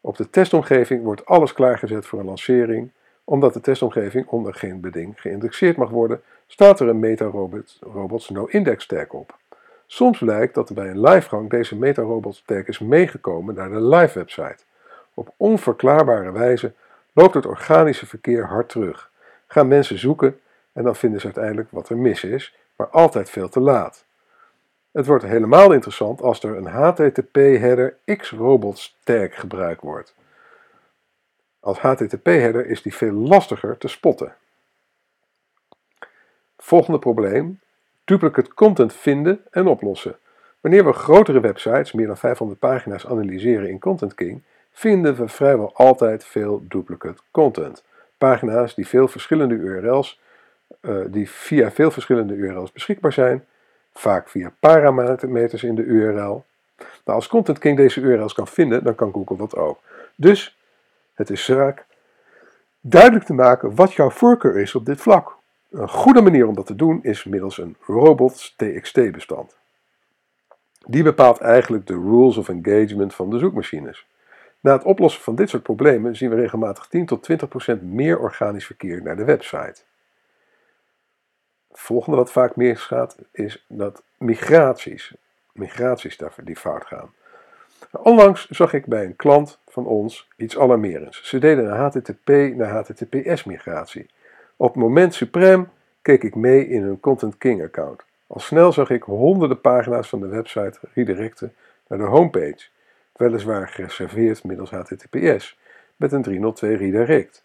Op 0.00 0.16
de 0.16 0.30
testomgeving 0.30 1.02
wordt 1.02 1.26
alles 1.26 1.52
klaargezet 1.52 2.06
voor 2.06 2.18
een 2.18 2.24
lancering. 2.24 2.90
Omdat 3.24 3.52
de 3.52 3.60
testomgeving 3.60 4.26
onder 4.26 4.54
geen 4.54 4.80
beding 4.80 5.20
geïndexeerd 5.20 5.76
mag 5.76 5.90
worden, 5.90 6.22
staat 6.52 6.80
er 6.80 6.88
een 6.88 6.98
MetaRobots 6.98 8.28
no-index 8.28 8.86
tag 8.86 9.08
op. 9.08 9.36
Soms 9.86 10.18
blijkt 10.18 10.54
dat 10.54 10.68
er 10.68 10.74
bij 10.74 10.88
een 10.88 11.00
livegang 11.00 11.50
deze 11.50 11.76
MetaRobots 11.76 12.42
tag 12.46 12.64
is 12.64 12.78
meegekomen 12.78 13.54
naar 13.54 13.70
de 13.70 13.80
live 13.80 14.18
website. 14.18 14.64
Op 15.14 15.34
onverklaarbare 15.36 16.32
wijze 16.32 16.72
loopt 17.12 17.34
het 17.34 17.46
organische 17.46 18.06
verkeer 18.06 18.46
hard 18.46 18.68
terug. 18.68 19.10
Gaan 19.46 19.68
mensen 19.68 19.98
zoeken 19.98 20.40
en 20.72 20.82
dan 20.84 20.96
vinden 20.96 21.20
ze 21.20 21.26
uiteindelijk 21.26 21.70
wat 21.70 21.88
er 21.88 21.96
mis 21.96 22.24
is, 22.24 22.56
maar 22.76 22.88
altijd 22.88 23.30
veel 23.30 23.48
te 23.48 23.60
laat. 23.60 24.04
Het 24.90 25.06
wordt 25.06 25.24
helemaal 25.24 25.72
interessant 25.72 26.22
als 26.22 26.42
er 26.42 26.56
een 26.56 26.66
HTTP-header 26.66 27.96
X-robots 28.16 28.98
tag 29.04 29.40
gebruikt 29.40 29.82
wordt. 29.82 30.14
Als 31.60 31.78
HTTP-header 31.78 32.66
is 32.66 32.82
die 32.82 32.94
veel 32.94 33.12
lastiger 33.12 33.78
te 33.78 33.88
spotten. 33.88 34.34
Volgende 36.64 36.98
probleem: 36.98 37.60
duplicate 38.04 38.54
content 38.54 38.92
vinden 38.94 39.40
en 39.50 39.66
oplossen. 39.66 40.16
Wanneer 40.60 40.84
we 40.84 40.92
grotere 40.92 41.40
websites, 41.40 41.92
meer 41.92 42.06
dan 42.06 42.16
500 42.16 42.58
pagina's, 42.58 43.06
analyseren 43.06 43.68
in 43.68 43.78
Content 43.78 44.14
King, 44.14 44.42
vinden 44.72 45.14
we 45.14 45.28
vrijwel 45.28 45.70
altijd 45.74 46.24
veel 46.24 46.64
duplicate 46.68 47.22
content. 47.30 47.84
Pagina's 48.18 48.74
die, 48.74 48.86
veel 48.86 49.08
verschillende 49.08 49.54
URL's, 49.54 50.20
uh, 50.80 51.04
die 51.08 51.30
via 51.30 51.70
veel 51.70 51.90
verschillende 51.90 52.34
URL's 52.34 52.72
beschikbaar 52.72 53.12
zijn, 53.12 53.44
vaak 53.92 54.28
via 54.28 54.52
parameters 54.60 55.62
in 55.62 55.74
de 55.74 55.82
URL. 55.82 56.44
Nou, 56.78 57.18
als 57.18 57.28
Content 57.28 57.58
King 57.58 57.76
deze 57.76 58.00
URL's 58.00 58.34
kan 58.34 58.48
vinden, 58.48 58.84
dan 58.84 58.94
kan 58.94 59.12
Google 59.12 59.36
dat 59.36 59.56
ook. 59.56 59.78
Dus 60.14 60.58
het 61.14 61.30
is 61.30 61.44
zaak 61.44 61.84
duidelijk 62.80 63.24
te 63.24 63.34
maken 63.34 63.74
wat 63.74 63.92
jouw 63.92 64.10
voorkeur 64.10 64.58
is 64.58 64.74
op 64.74 64.86
dit 64.86 65.00
vlak. 65.00 65.40
Een 65.72 65.88
goede 65.88 66.20
manier 66.20 66.46
om 66.46 66.54
dat 66.54 66.66
te 66.66 66.76
doen 66.76 67.02
is 67.02 67.24
middels 67.24 67.58
een 67.58 67.76
robots 67.80 68.54
TXT 68.56 69.12
bestand. 69.12 69.56
Die 70.86 71.02
bepaalt 71.02 71.40
eigenlijk 71.40 71.86
de 71.86 71.94
rules 71.94 72.36
of 72.36 72.48
engagement 72.48 73.14
van 73.14 73.30
de 73.30 73.38
zoekmachines. 73.38 74.06
Na 74.60 74.72
het 74.72 74.84
oplossen 74.84 75.22
van 75.22 75.34
dit 75.34 75.48
soort 75.48 75.62
problemen 75.62 76.16
zien 76.16 76.30
we 76.30 76.36
regelmatig 76.36 76.86
10 76.86 77.06
tot 77.06 77.28
20% 77.78 77.82
meer 77.82 78.18
organisch 78.18 78.66
verkeer 78.66 79.02
naar 79.02 79.16
de 79.16 79.24
website. 79.24 79.82
Het 81.68 81.80
volgende 81.80 82.16
wat 82.16 82.32
vaak 82.32 82.56
misgaat 82.56 83.16
is 83.30 83.64
dat 83.68 84.02
migraties, 84.18 85.14
migraties 85.52 86.18
die 86.44 86.56
fout 86.56 86.86
gaan. 86.86 87.12
Onlangs 87.90 88.48
zag 88.48 88.72
ik 88.72 88.86
bij 88.86 89.04
een 89.04 89.16
klant 89.16 89.58
van 89.68 89.86
ons 89.86 90.28
iets 90.36 90.58
alarmerends. 90.58 91.22
Ze 91.22 91.38
deden 91.38 91.64
een 91.64 91.78
HTTP 91.78 92.28
naar 92.56 92.70
HTTPS 92.70 93.44
migratie. 93.44 94.10
Op 94.62 94.76
moment 94.76 95.14
suprem 95.14 95.68
keek 96.02 96.22
ik 96.22 96.34
mee 96.34 96.68
in 96.68 96.82
hun 96.82 97.00
Content 97.00 97.38
King 97.38 97.62
account. 97.62 98.02
Al 98.26 98.40
snel 98.40 98.72
zag 98.72 98.90
ik 98.90 99.02
honderden 99.02 99.60
pagina's 99.60 100.08
van 100.08 100.20
de 100.20 100.26
website 100.26 100.78
redirecten 100.94 101.54
naar 101.88 101.98
de 101.98 102.04
homepage 102.04 102.66
weliswaar 103.12 103.68
gereserveerd 103.68 104.44
middels 104.44 104.70
HTTPS, 104.70 105.58
met 105.96 106.12
een 106.12 106.22
302 106.22 106.76
redirect. 106.76 107.44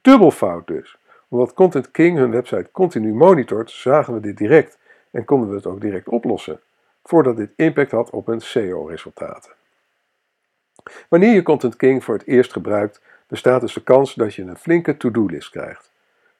Dubbel 0.00 0.30
fout 0.30 0.66
dus. 0.66 0.98
Omdat 1.28 1.54
Content 1.54 1.90
King 1.90 2.18
hun 2.18 2.30
website 2.30 2.68
continu 2.72 3.14
monitort, 3.14 3.70
zagen 3.70 4.14
we 4.14 4.20
dit 4.20 4.36
direct 4.36 4.78
en 5.10 5.24
konden 5.24 5.48
we 5.48 5.54
het 5.54 5.66
ook 5.66 5.80
direct 5.80 6.08
oplossen, 6.08 6.60
voordat 7.02 7.36
dit 7.36 7.52
impact 7.56 7.90
had 7.90 8.10
op 8.10 8.26
hun 8.26 8.40
SEO-resultaten. 8.40 9.52
Wanneer 11.08 11.34
je 11.34 11.42
Content 11.42 11.76
King 11.76 12.04
voor 12.04 12.14
het 12.14 12.26
eerst 12.26 12.52
gebruikt, 12.52 13.00
bestaat 13.26 13.60
dus 13.60 13.74
de 13.74 13.82
kans 13.82 14.14
dat 14.14 14.34
je 14.34 14.42
een 14.42 14.56
flinke 14.56 14.96
to-do-list 14.96 15.50
krijgt. 15.50 15.92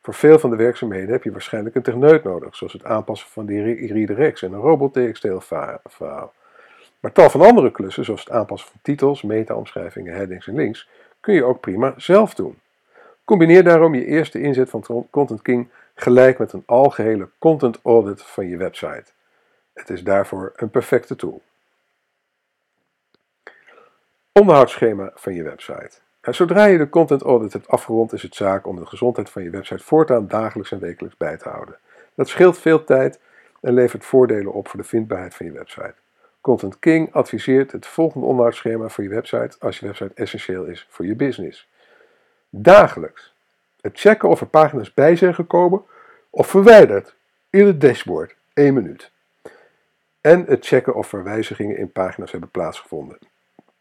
Voor 0.05 0.15
veel 0.15 0.39
van 0.39 0.51
de 0.51 0.57
werkzaamheden 0.57 1.11
heb 1.11 1.23
je 1.23 1.33
waarschijnlijk 1.33 1.75
een 1.75 1.83
techneut 1.83 2.25
nodig, 2.25 2.57
zoals 2.57 2.73
het 2.73 2.85
aanpassen 2.85 3.29
van 3.29 3.47
die 3.47 3.63
redirects 3.93 4.43
en 4.43 4.53
een 4.53 4.61
robot-TXT-verhaal. 4.61 6.33
Maar 7.01 7.13
tal 7.13 7.31
van 7.31 7.41
andere 7.41 7.71
klussen, 7.71 8.05
zoals 8.05 8.21
het 8.21 8.31
aanpassen 8.31 8.71
van 8.71 8.81
titels, 8.83 9.23
meta-omschrijvingen, 9.23 10.15
headings 10.15 10.47
en 10.47 10.55
links, 10.55 10.89
kun 11.21 11.35
je 11.35 11.45
ook 11.45 11.61
prima 11.61 11.95
zelf 11.97 12.35
doen. 12.35 12.59
Combineer 13.25 13.65
daarom 13.65 13.95
je 13.95 14.05
eerste 14.05 14.41
inzet 14.41 14.71
van 14.71 15.07
Content 15.11 15.43
King 15.43 15.69
gelijk 15.95 16.39
met 16.39 16.53
een 16.53 16.63
algehele 16.67 17.29
content 17.39 17.79
audit 17.83 18.23
van 18.23 18.49
je 18.49 18.57
website. 18.57 19.05
Het 19.73 19.91
is 19.91 20.03
daarvoor 20.03 20.53
een 20.57 20.71
perfecte 20.71 21.17
tool. 21.17 21.43
Onderhoudsschema 24.33 25.11
van 25.15 25.35
je 25.35 25.43
website. 25.43 26.04
Zodra 26.31 26.65
je 26.65 26.79
de 26.79 26.89
content 26.89 27.23
audit 27.23 27.53
hebt 27.53 27.69
afgerond, 27.69 28.13
is 28.13 28.23
het 28.23 28.35
zaak 28.35 28.67
om 28.67 28.77
de 28.77 28.87
gezondheid 28.87 29.31
van 29.31 29.43
je 29.43 29.51
website 29.51 29.85
voortaan 29.85 30.29
dagelijks 30.29 30.73
en 30.73 30.79
wekelijks 30.79 31.17
bij 31.17 31.37
te 31.37 31.49
houden. 31.49 31.79
Dat 32.15 32.29
scheelt 32.29 32.59
veel 32.59 32.85
tijd 32.85 33.21
en 33.61 33.75
levert 33.75 34.05
voordelen 34.05 34.53
op 34.53 34.69
voor 34.69 34.81
de 34.81 34.87
vindbaarheid 34.87 35.35
van 35.35 35.47
je 35.47 35.53
website. 35.53 35.95
Content 36.41 36.79
King 36.79 37.13
adviseert 37.13 37.73
het 37.73 37.87
volgende 37.87 38.27
onderhoudsschema 38.27 38.89
voor 38.89 39.05
je 39.05 39.11
website 39.11 39.57
als 39.59 39.79
je 39.79 39.87
website 39.87 40.15
essentieel 40.15 40.65
is 40.65 40.87
voor 40.91 41.07
je 41.07 41.15
business. 41.15 41.69
Dagelijks 42.51 43.35
het 43.81 44.01
checken 44.01 44.29
of 44.29 44.41
er 44.41 44.47
pagina's 44.47 44.95
bij 44.95 45.17
zijn 45.17 45.35
gekomen 45.35 45.83
of 46.31 46.47
verwijderd 46.47 47.15
in 47.51 47.67
het 47.67 47.81
dashboard 47.81 48.35
1 48.55 48.75
minuut. 48.75 49.11
En 50.21 50.45
het 50.45 50.67
checken 50.67 50.95
of 50.95 51.13
er 51.13 51.25
wijzigingen 51.25 51.77
in 51.77 51.93
pagina's 51.93 52.31
hebben 52.31 52.51
plaatsgevonden. 52.51 53.19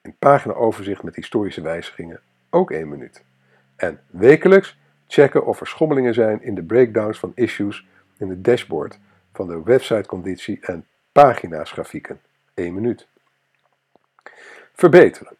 In 0.02 0.16
paginaoverzicht 0.20 1.04
met 1.04 1.16
historische 1.16 1.62
wijzigingen 1.62 2.22
ook 2.54 2.72
1 2.72 2.90
minuut. 2.90 3.24
En 3.76 4.00
wekelijks 4.08 4.78
checken 5.08 5.46
of 5.46 5.60
er 5.60 5.68
schommelingen 5.68 6.14
zijn 6.14 6.44
in 6.44 6.56
de 6.56 6.64
breakdowns 6.64 7.20
van 7.20 7.32
issues 7.36 7.88
in 8.18 8.30
het 8.30 8.44
dashboard 8.44 9.00
van 9.34 9.48
de 9.48 9.64
websiteconditie 9.64 10.60
en 10.62 10.86
pagina's 11.12 11.72
grafieken. 11.72 12.22
1 12.54 12.74
minuut. 12.74 13.08
Verbeteren. 14.74 15.36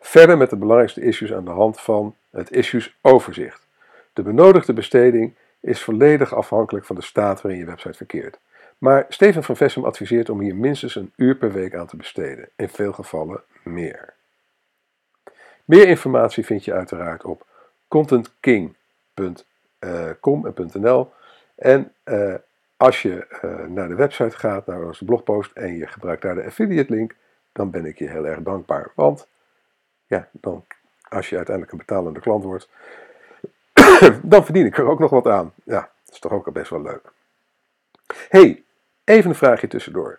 Verder 0.00 0.36
met 0.36 0.50
de 0.50 0.56
belangrijkste 0.56 1.00
issues 1.00 1.32
aan 1.32 1.44
de 1.44 1.50
hand 1.50 1.80
van 1.80 2.16
het 2.30 2.50
issues 2.50 2.96
overzicht. 3.00 3.66
De 4.12 4.22
benodigde 4.22 4.72
besteding 4.72 5.34
is 5.60 5.82
volledig 5.82 6.34
afhankelijk 6.34 6.86
van 6.86 6.96
de 6.96 7.02
staat 7.02 7.40
waarin 7.42 7.60
je 7.60 7.66
website 7.66 7.96
verkeert. 7.96 8.38
Maar 8.78 9.06
Steven 9.08 9.42
van 9.42 9.56
Vessem 9.56 9.84
adviseert 9.84 10.30
om 10.30 10.40
hier 10.40 10.56
minstens 10.56 10.94
een 10.94 11.12
uur 11.16 11.36
per 11.36 11.52
week 11.52 11.74
aan 11.74 11.86
te 11.86 11.96
besteden, 11.96 12.48
in 12.56 12.68
veel 12.68 12.92
gevallen 12.92 13.42
meer. 13.62 14.13
Meer 15.64 15.88
informatie 15.88 16.44
vind 16.44 16.64
je 16.64 16.72
uiteraard 16.72 17.24
op 17.24 17.46
contentking.com 17.88 20.52
en, 21.54 21.92
uh, 22.04 22.34
Als 22.76 23.02
je 23.02 23.26
uh, 23.44 23.66
naar 23.66 23.88
de 23.88 23.94
website 23.94 24.38
gaat, 24.38 24.66
naar 24.66 24.82
onze 24.82 25.04
blogpost 25.04 25.52
en 25.52 25.76
je 25.76 25.86
gebruikt 25.86 26.22
daar 26.22 26.34
de 26.34 26.44
affiliate 26.44 26.92
link, 26.92 27.14
dan 27.52 27.70
ben 27.70 27.84
ik 27.84 27.98
je 27.98 28.08
heel 28.08 28.26
erg 28.26 28.42
dankbaar. 28.42 28.92
Want 28.94 29.28
ja, 30.06 30.28
dan, 30.32 30.64
als 31.08 31.28
je 31.28 31.36
uiteindelijk 31.36 31.74
een 31.74 31.84
betalende 31.86 32.20
klant 32.20 32.44
wordt, 32.44 32.68
dan 34.22 34.44
verdien 34.44 34.66
ik 34.66 34.78
er 34.78 34.88
ook 34.88 34.98
nog 34.98 35.10
wat 35.10 35.26
aan. 35.26 35.52
Ja, 35.64 35.80
dat 36.04 36.14
is 36.14 36.18
toch 36.18 36.32
ook 36.32 36.46
al 36.46 36.52
best 36.52 36.70
wel 36.70 36.82
leuk. 36.82 37.12
hey, 38.28 38.64
even 39.04 39.30
een 39.30 39.36
vraagje 39.36 39.68
tussendoor. 39.68 40.18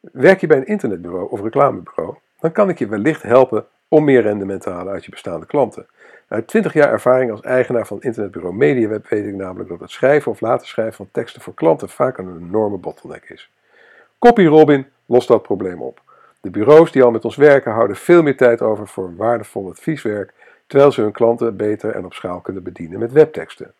Werk 0.00 0.40
je 0.40 0.46
bij 0.46 0.56
een 0.56 0.66
internetbureau 0.66 1.30
of 1.30 1.40
reclamebureau, 1.40 2.16
dan 2.40 2.52
kan 2.52 2.68
ik 2.68 2.78
je 2.78 2.88
wellicht 2.88 3.22
helpen 3.22 3.66
om 3.88 4.04
meer 4.04 4.22
rendement 4.22 4.62
te 4.62 4.70
halen 4.70 4.92
uit 4.92 5.04
je 5.04 5.10
bestaande 5.10 5.46
klanten. 5.46 5.86
Uit 6.28 6.46
20 6.46 6.72
jaar 6.72 6.90
ervaring 6.90 7.30
als 7.30 7.40
eigenaar 7.40 7.86
van 7.86 8.02
internetbureau 8.02 8.54
MediaWeb 8.54 9.08
weet 9.08 9.24
ik 9.24 9.34
namelijk 9.34 9.68
dat 9.68 9.80
het 9.80 9.90
schrijven 9.90 10.30
of 10.30 10.40
laten 10.40 10.66
schrijven 10.66 10.94
van 10.94 11.08
teksten 11.12 11.42
voor 11.42 11.54
klanten 11.54 11.88
vaak 11.88 12.18
een 12.18 12.38
enorme 12.40 12.76
bottleneck 12.76 13.24
is. 13.30 13.50
CopyRobin 14.18 14.86
lost 15.06 15.28
dat 15.28 15.42
probleem 15.42 15.82
op. 15.82 16.00
De 16.40 16.50
bureaus 16.50 16.92
die 16.92 17.02
al 17.02 17.10
met 17.10 17.24
ons 17.24 17.36
werken 17.36 17.72
houden 17.72 17.96
veel 17.96 18.22
meer 18.22 18.36
tijd 18.36 18.62
over 18.62 18.88
voor 18.88 19.16
waardevol 19.16 19.68
advieswerk, 19.68 20.32
terwijl 20.66 20.92
ze 20.92 21.00
hun 21.00 21.12
klanten 21.12 21.56
beter 21.56 21.90
en 21.90 22.04
op 22.04 22.14
schaal 22.14 22.40
kunnen 22.40 22.62
bedienen 22.62 22.98
met 22.98 23.12
webteksten. 23.12 23.72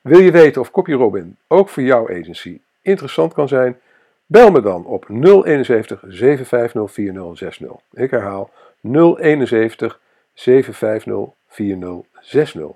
Wil 0.00 0.18
je 0.18 0.30
weten 0.30 0.60
of 0.60 0.70
CopyRobin 0.70 1.36
ook 1.48 1.68
voor 1.68 1.82
jouw 1.82 2.08
agency 2.08 2.60
interessant 2.82 3.32
kan 3.32 3.48
zijn? 3.48 3.78
Bel 4.26 4.50
me 4.50 4.60
dan 4.60 4.86
op 4.86 5.06
071 5.08 6.04
750 6.08 6.92
4060. 6.92 7.70
Ik 7.92 8.10
herhaal 8.10 8.50
071 8.92 10.00
750 10.32 11.34
4060. 11.48 12.66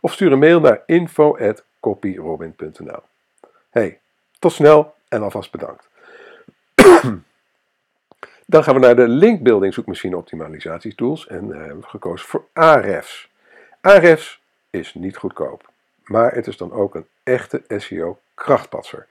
Of 0.00 0.12
stuur 0.12 0.32
een 0.32 0.38
mail 0.38 0.60
naar 0.60 0.82
info@copyrobin.nl. 0.86 3.02
Hey, 3.70 3.98
tot 4.38 4.52
snel 4.52 4.94
en 5.08 5.22
alvast 5.22 5.50
bedankt. 5.50 5.88
Dan 8.46 8.64
gaan 8.64 8.74
we 8.74 8.80
naar 8.80 8.96
de 8.96 9.08
linkbuilding 9.08 9.74
zoekmachine 9.74 10.16
optimalisatietools 10.16 11.26
en 11.26 11.48
uh, 11.48 11.56
hebben 11.56 11.80
we 11.80 11.86
gekozen 11.86 12.26
voor 12.26 12.44
Ahrefs. 12.52 13.28
Ahrefs 13.80 14.40
is 14.70 14.94
niet 14.94 15.16
goedkoop, 15.16 15.70
maar 16.04 16.34
het 16.34 16.46
is 16.46 16.56
dan 16.56 16.72
ook 16.72 16.94
een 16.94 17.06
echte 17.22 17.62
SEO 17.68 18.18
krachtpatser. 18.34 19.06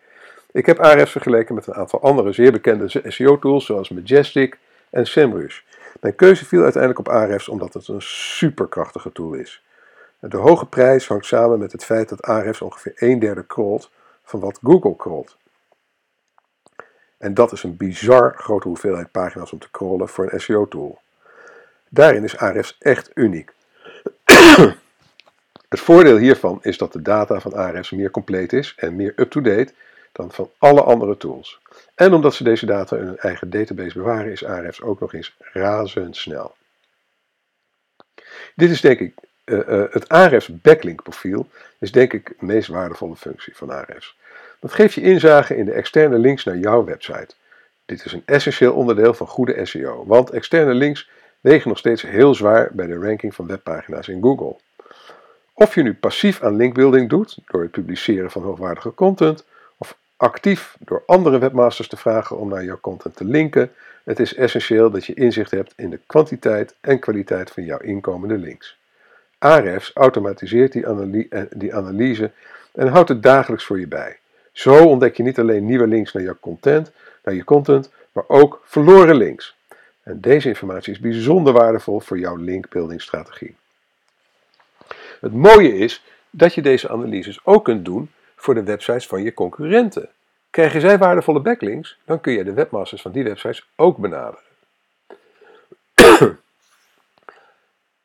Ik 0.51 0.65
heb 0.65 0.79
Ahrefs 0.79 1.11
vergeleken 1.11 1.55
met 1.55 1.67
een 1.67 1.73
aantal 1.73 2.01
andere 2.01 2.31
zeer 2.31 2.51
bekende 2.51 3.01
SEO-tools 3.03 3.65
zoals 3.65 3.89
Majestic 3.89 4.57
en 4.89 5.07
SEMrush. 5.07 5.61
Mijn 6.01 6.15
keuze 6.15 6.45
viel 6.45 6.63
uiteindelijk 6.63 7.07
op 7.07 7.13
Ahrefs 7.13 7.47
omdat 7.47 7.73
het 7.73 7.87
een 7.87 8.01
superkrachtige 8.01 9.11
tool 9.11 9.33
is. 9.33 9.63
De 10.19 10.37
hoge 10.37 10.65
prijs 10.65 11.07
hangt 11.07 11.25
samen 11.25 11.59
met 11.59 11.71
het 11.71 11.85
feit 11.85 12.09
dat 12.09 12.21
Ahrefs 12.21 12.61
ongeveer 12.61 12.93
een 12.95 13.19
derde 13.19 13.45
crawlt 13.45 13.91
van 14.23 14.39
wat 14.39 14.59
Google 14.63 14.95
crawlt. 14.95 15.37
En 17.17 17.33
dat 17.33 17.51
is 17.51 17.63
een 17.63 17.77
bizar 17.77 18.33
grote 18.37 18.67
hoeveelheid 18.67 19.11
pagina's 19.11 19.51
om 19.51 19.59
te 19.59 19.71
crawlen 19.71 20.09
voor 20.09 20.33
een 20.33 20.41
SEO-tool. 20.41 20.99
Daarin 21.89 22.23
is 22.23 22.37
Ahrefs 22.37 22.77
echt 22.79 23.11
uniek. 23.13 23.51
het 25.69 25.79
voordeel 25.79 26.17
hiervan 26.17 26.59
is 26.61 26.77
dat 26.77 26.93
de 26.93 27.01
data 27.01 27.39
van 27.39 27.53
Ahrefs 27.53 27.91
meer 27.91 28.11
compleet 28.11 28.53
is 28.53 28.73
en 28.77 28.95
meer 28.95 29.13
up-to-date 29.15 29.73
dan 30.15 30.31
van 30.31 30.51
alle 30.57 30.81
andere 30.81 31.17
tools. 31.17 31.59
En 31.95 32.13
omdat 32.13 32.33
ze 32.33 32.43
deze 32.43 32.65
data 32.65 32.97
in 32.97 33.05
hun 33.05 33.17
eigen 33.17 33.49
database 33.49 33.97
bewaren, 33.97 34.31
is 34.31 34.45
Ahrefs 34.45 34.81
ook 34.81 34.99
nog 34.99 35.13
eens 35.13 35.35
razendsnel. 35.39 36.55
Dit 38.55 38.69
is 38.69 38.81
denk 38.81 38.99
ik, 38.99 39.13
uh, 39.45 39.67
uh, 39.67 39.83
het 39.89 40.09
Ahrefs 40.09 40.61
backlink 40.61 41.03
profiel 41.03 41.47
is 41.79 41.91
denk 41.91 42.13
ik 42.13 42.33
de 42.39 42.45
meest 42.45 42.67
waardevolle 42.67 43.15
functie 43.15 43.55
van 43.55 43.69
Ahrefs. 43.69 44.17
Dat 44.59 44.73
geeft 44.73 44.93
je 44.93 45.01
inzage 45.01 45.55
in 45.57 45.65
de 45.65 45.71
externe 45.71 46.17
links 46.17 46.43
naar 46.43 46.57
jouw 46.57 46.83
website. 46.83 47.35
Dit 47.85 48.05
is 48.05 48.11
een 48.11 48.23
essentieel 48.25 48.73
onderdeel 48.73 49.13
van 49.13 49.27
goede 49.27 49.65
SEO, 49.65 50.05
want 50.05 50.29
externe 50.29 50.73
links 50.73 51.09
wegen 51.41 51.69
nog 51.69 51.77
steeds 51.77 52.01
heel 52.01 52.35
zwaar 52.35 52.69
bij 52.73 52.87
de 52.87 52.97
ranking 52.97 53.35
van 53.35 53.47
webpagina's 53.47 54.07
in 54.07 54.21
Google. 54.21 54.55
Of 55.53 55.75
je 55.75 55.81
nu 55.81 55.93
passief 55.93 56.41
aan 56.41 56.55
linkbuilding 56.55 57.09
doet 57.09 57.37
door 57.45 57.61
het 57.61 57.71
publiceren 57.71 58.31
van 58.31 58.41
hoogwaardige 58.41 58.93
content, 58.93 59.45
actief 60.17 60.77
door 60.79 61.03
andere 61.05 61.37
webmasters 61.37 61.87
te 61.87 61.97
vragen 61.97 62.37
om 62.37 62.49
naar 62.49 62.63
jouw 62.63 62.79
content 62.79 63.15
te 63.15 63.25
linken, 63.25 63.71
het 64.03 64.19
is 64.19 64.35
essentieel 64.35 64.89
dat 64.89 65.05
je 65.05 65.13
inzicht 65.13 65.51
hebt 65.51 65.73
in 65.75 65.89
de 65.89 65.99
kwantiteit 66.05 66.75
en 66.81 66.99
kwaliteit 66.99 67.51
van 67.51 67.63
jouw 67.63 67.79
inkomende 67.79 68.37
links. 68.37 68.77
Ahrefs 69.37 69.91
automatiseert 69.93 70.71
die, 70.71 70.87
analyse, 70.87 71.47
die 71.55 71.75
analyse 71.75 72.31
en 72.73 72.87
houdt 72.87 73.09
het 73.09 73.23
dagelijks 73.23 73.65
voor 73.65 73.79
je 73.79 73.87
bij. 73.87 74.17
Zo 74.51 74.85
ontdek 74.85 75.17
je 75.17 75.23
niet 75.23 75.39
alleen 75.39 75.65
nieuwe 75.65 75.87
links 75.87 76.13
naar 76.13 76.23
je 76.23 76.35
content, 76.39 76.91
naar 77.23 77.33
je 77.33 77.43
content, 77.43 77.91
maar 78.11 78.23
ook 78.27 78.61
verloren 78.65 79.15
links. 79.15 79.55
En 80.03 80.21
deze 80.21 80.47
informatie 80.47 80.93
is 80.93 80.99
bijzonder 80.99 81.53
waardevol 81.53 81.99
voor 81.99 82.19
jouw 82.19 82.35
linkbuilding-strategie. 82.35 83.55
Het 85.19 85.33
mooie 85.33 85.77
is 85.77 86.03
dat 86.29 86.53
je 86.53 86.61
deze 86.61 86.89
analyses 86.89 87.39
ook 87.43 87.63
kunt 87.63 87.85
doen 87.85 88.09
voor 88.45 88.53
de 88.53 88.63
websites 88.63 89.07
van 89.07 89.23
je 89.23 89.33
concurrenten. 89.33 90.09
Krijgen 90.49 90.81
zij 90.81 90.97
waardevolle 90.97 91.39
backlinks, 91.39 91.97
dan 92.05 92.21
kun 92.21 92.33
je 92.33 92.43
de 92.43 92.53
webmasters 92.53 93.01
van 93.01 93.11
die 93.11 93.23
websites 93.23 93.67
ook 93.75 93.97
benaderen. 93.97 94.43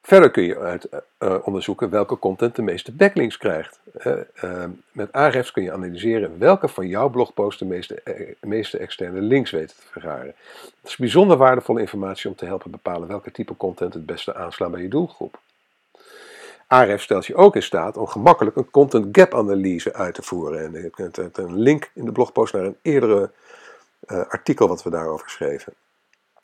Verder 0.03 0.31
kun 0.31 0.42
je 0.42 0.59
uit, 0.59 0.88
uh, 1.18 1.37
onderzoeken 1.42 1.90
welke 1.90 2.18
content 2.18 2.57
de 2.57 2.62
meeste 2.62 2.92
backlinks 2.92 3.37
krijgt. 3.37 3.81
Uh, 4.05 4.64
met 4.92 5.12
Ahrefs 5.12 5.53
kun 5.53 5.62
je 5.62 5.72
analyseren 5.72 6.38
welke 6.38 6.68
van 6.68 6.87
jouw 6.87 7.09
blogposts 7.09 7.59
de 7.59 7.66
meeste, 7.66 8.03
meeste 8.40 8.79
externe 8.79 9.20
links 9.20 9.50
weten 9.50 9.76
te 9.76 9.87
vergaren. 9.90 10.35
Dat 10.81 10.90
is 10.90 10.96
bijzonder 10.96 11.37
waardevolle 11.37 11.81
informatie 11.81 12.31
om 12.31 12.37
te 12.37 12.44
helpen 12.44 12.70
bepalen 12.70 13.09
welke 13.09 13.31
type 13.31 13.57
content 13.57 13.94
het 13.94 14.07
beste 14.07 14.35
aanslaat 14.35 14.70
bij 14.70 14.83
je 14.83 14.88
doelgroep. 14.88 15.38
Ahrefs 16.70 17.04
stelt 17.04 17.26
je 17.26 17.35
ook 17.35 17.54
in 17.54 17.62
staat 17.62 17.96
om 17.96 18.06
gemakkelijk 18.06 18.56
een 18.56 18.70
content 18.70 19.18
gap 19.18 19.35
analyse 19.35 19.94
uit 19.94 20.14
te 20.14 20.22
voeren. 20.22 20.64
En 20.64 20.72
je 20.72 20.90
hebt 21.12 21.38
een 21.38 21.59
link 21.59 21.90
in 21.94 22.04
de 22.04 22.12
blogpost 22.12 22.52
naar 22.52 22.64
een 22.64 22.78
eerdere 22.83 23.30
artikel 24.06 24.68
wat 24.68 24.83
we 24.83 24.90
daarover 24.90 25.30
schreven 25.30 25.74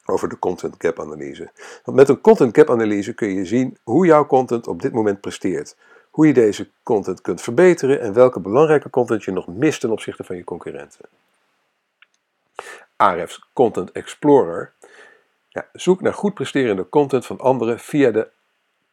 over 0.07 0.29
de 0.29 0.39
content 0.39 0.75
gap 0.79 1.01
analyse. 1.01 1.51
Want 1.85 1.97
met 1.97 2.09
een 2.09 2.21
content 2.21 2.57
gap 2.57 2.71
analyse 2.71 3.15
kun 3.15 3.35
je 3.35 3.45
zien 3.45 3.79
hoe 3.83 4.07
jouw 4.07 4.27
content 4.27 4.67
op 4.67 4.83
dit 4.83 4.93
moment 4.93 5.21
presteert. 5.21 5.77
Hoe 6.11 6.27
je 6.27 6.33
deze 6.33 6.71
content 6.83 7.21
kunt 7.21 7.43
verbeteren 7.43 8.01
en 8.01 8.13
welke 8.13 8.41
belangrijke 8.41 8.91
content 8.91 9.25
je 9.25 9.33
nog 9.33 9.47
mist 9.47 9.81
ten 9.81 9.91
opzichte 9.91 10.25
van 10.25 10.37
je 10.37 10.45
concurrenten. 10.45 11.05
Ahrefs 12.97 13.49
Content 13.53 13.93
Explorer. 13.93 14.73
Ja, 15.49 15.67
zoek 15.73 16.01
naar 16.01 16.15
goed 16.15 16.35
presterende 16.35 16.89
content 16.89 17.27
van 17.27 17.41
anderen 17.41 17.79
via 17.79 18.11
de 18.11 18.29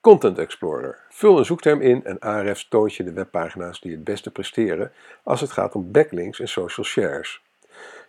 Content 0.03 0.37
Explorer. 0.37 0.99
Vul 1.09 1.37
een 1.37 1.45
zoekterm 1.45 1.81
in 1.81 2.05
en 2.05 2.19
Ahrefs 2.19 2.67
toont 2.67 2.95
je 2.95 3.03
de 3.03 3.13
webpagina's 3.13 3.81
die 3.81 3.91
het 3.91 4.03
beste 4.03 4.31
presteren 4.31 4.91
als 5.23 5.41
het 5.41 5.51
gaat 5.51 5.75
om 5.75 5.91
backlinks 5.91 6.39
en 6.39 6.47
social 6.47 6.85
shares. 6.85 7.41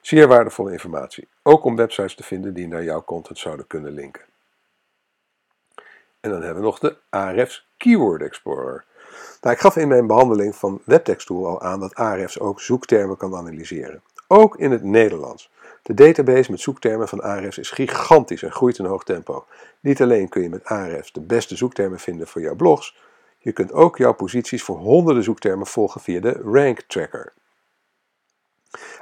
Zeer 0.01 0.29
waardevolle 0.29 0.73
informatie, 0.73 1.29
ook 1.43 1.65
om 1.65 1.77
websites 1.77 2.15
te 2.15 2.23
vinden 2.23 2.55
die 2.55 2.69
naar 2.69 2.85
jouw 2.85 3.05
content 3.05 3.39
zouden 3.39 3.67
kunnen 3.67 3.93
linken. 3.93 4.23
En 6.21 6.31
dan 6.31 6.43
hebben 6.43 6.63
we 6.63 6.69
nog 6.69 6.79
de 6.79 6.97
Ahrefs 7.11 7.67
Keyword 7.77 8.23
Explorer. 8.23 8.85
Nou, 9.41 9.55
ik 9.55 9.61
gaf 9.61 9.77
in 9.77 9.89
mijn 9.89 10.07
behandeling 10.07 10.57
van 10.57 10.83
WebTextTool 10.85 11.47
al 11.47 11.63
aan 11.63 11.81
dat 11.81 11.95
Ahrefs 11.95 12.41
ook 12.41 12.61
zoektermen 12.61 13.17
kan 13.17 13.37
analyseren. 13.37 14.03
Ook 14.29 14.57
in 14.57 14.71
het 14.71 14.83
Nederlands. 14.83 15.51
De 15.83 15.95
database 15.95 16.51
met 16.51 16.61
zoektermen 16.61 17.09
van 17.09 17.23
Ahrefs 17.23 17.59
is 17.59 17.71
gigantisch 17.71 18.43
en 18.43 18.53
groeit 18.53 18.79
in 18.79 18.85
hoog 18.85 19.05
tempo. 19.05 19.47
Niet 19.81 20.03
alleen 20.03 20.29
kun 20.29 20.43
je 20.43 20.49
met 20.49 20.65
Ahrefs 20.65 21.13
de 21.13 21.21
beste 21.21 21.57
zoektermen 21.57 21.99
vinden 21.99 22.27
voor 22.27 22.41
jouw 22.41 22.55
blogs, 22.55 22.97
je 23.45 23.53
kunt 23.53 23.73
ook 23.73 23.99
jouw 23.99 24.13
posities 24.15 24.63
voor 24.63 24.77
honderden 24.77 25.23
zoektermen 25.23 25.67
volgen 25.67 26.01
via 26.01 26.21
de 26.21 26.41
Rank 26.45 26.81
Tracker. 26.81 27.33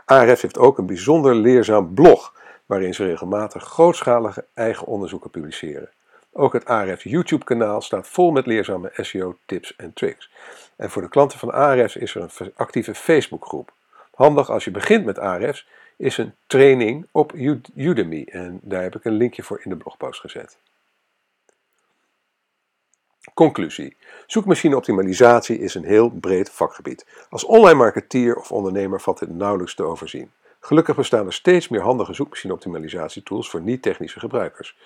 Ahrefs 0.05 0.43
heeft 0.43 0.59
ook 0.59 0.79
een 0.79 0.87
bijzonder 0.87 1.35
leerzaam 1.35 1.95
blog, 1.95 2.35
waarin 2.67 2.95
ze 2.95 3.05
regelmatig 3.05 3.65
grootschalige 3.65 4.47
eigen 4.55 4.87
onderzoeken 4.87 5.31
publiceren. 5.31 5.91
Ook 6.33 6.53
het 6.53 6.65
Ahrefs 6.65 7.03
YouTube-kanaal 7.03 7.81
staat 7.81 8.09
vol 8.09 8.31
met 8.31 8.47
leerzame 8.47 8.91
SEO-tips 8.95 9.77
en 9.77 9.93
tricks. 9.93 10.31
En 10.77 10.91
voor 10.91 11.03
de 11.03 11.09
klanten 11.09 11.39
van 11.39 11.53
Ahrefs 11.53 11.97
is 11.97 12.15
er 12.15 12.31
een 12.39 12.53
actieve 12.57 12.95
Facebookgroep. 12.95 13.73
Handig 14.23 14.51
als 14.51 14.65
je 14.65 14.71
begint 14.71 15.05
met 15.05 15.19
Ahrefs 15.19 15.69
is 15.97 16.19
een 16.19 16.35
training 16.47 17.07
op 17.13 17.33
Udemy 17.75 18.27
en 18.31 18.61
daar 18.63 18.83
heb 18.83 18.95
ik 18.97 19.05
een 19.05 19.13
linkje 19.13 19.43
voor 19.43 19.61
in 19.65 19.71
de 19.71 19.77
blogpost 19.77 20.21
gezet. 20.21 20.59
Conclusie. 23.35 23.97
Zoekmachine-optimalisatie 24.27 25.59
is 25.59 25.75
een 25.75 25.85
heel 25.85 26.11
breed 26.11 26.51
vakgebied. 26.51 27.07
Als 27.31 27.45
online 27.45 27.79
marketeer 27.79 28.37
of 28.37 28.53
ondernemer 28.53 29.01
valt 29.01 29.19
dit 29.19 29.31
nauwelijks 29.31 29.75
te 29.75 29.83
overzien. 29.83 30.31
Gelukkig 30.61 30.97
bestaan 30.97 31.27
er 31.27 31.33
steeds 31.33 31.69
meer 31.69 31.83
handige 31.83 32.15
zoekmachine-optimalisatietools 32.15 33.51
voor 33.51 33.61
niet-technische 33.61 34.19
gebruikers. 34.19 34.77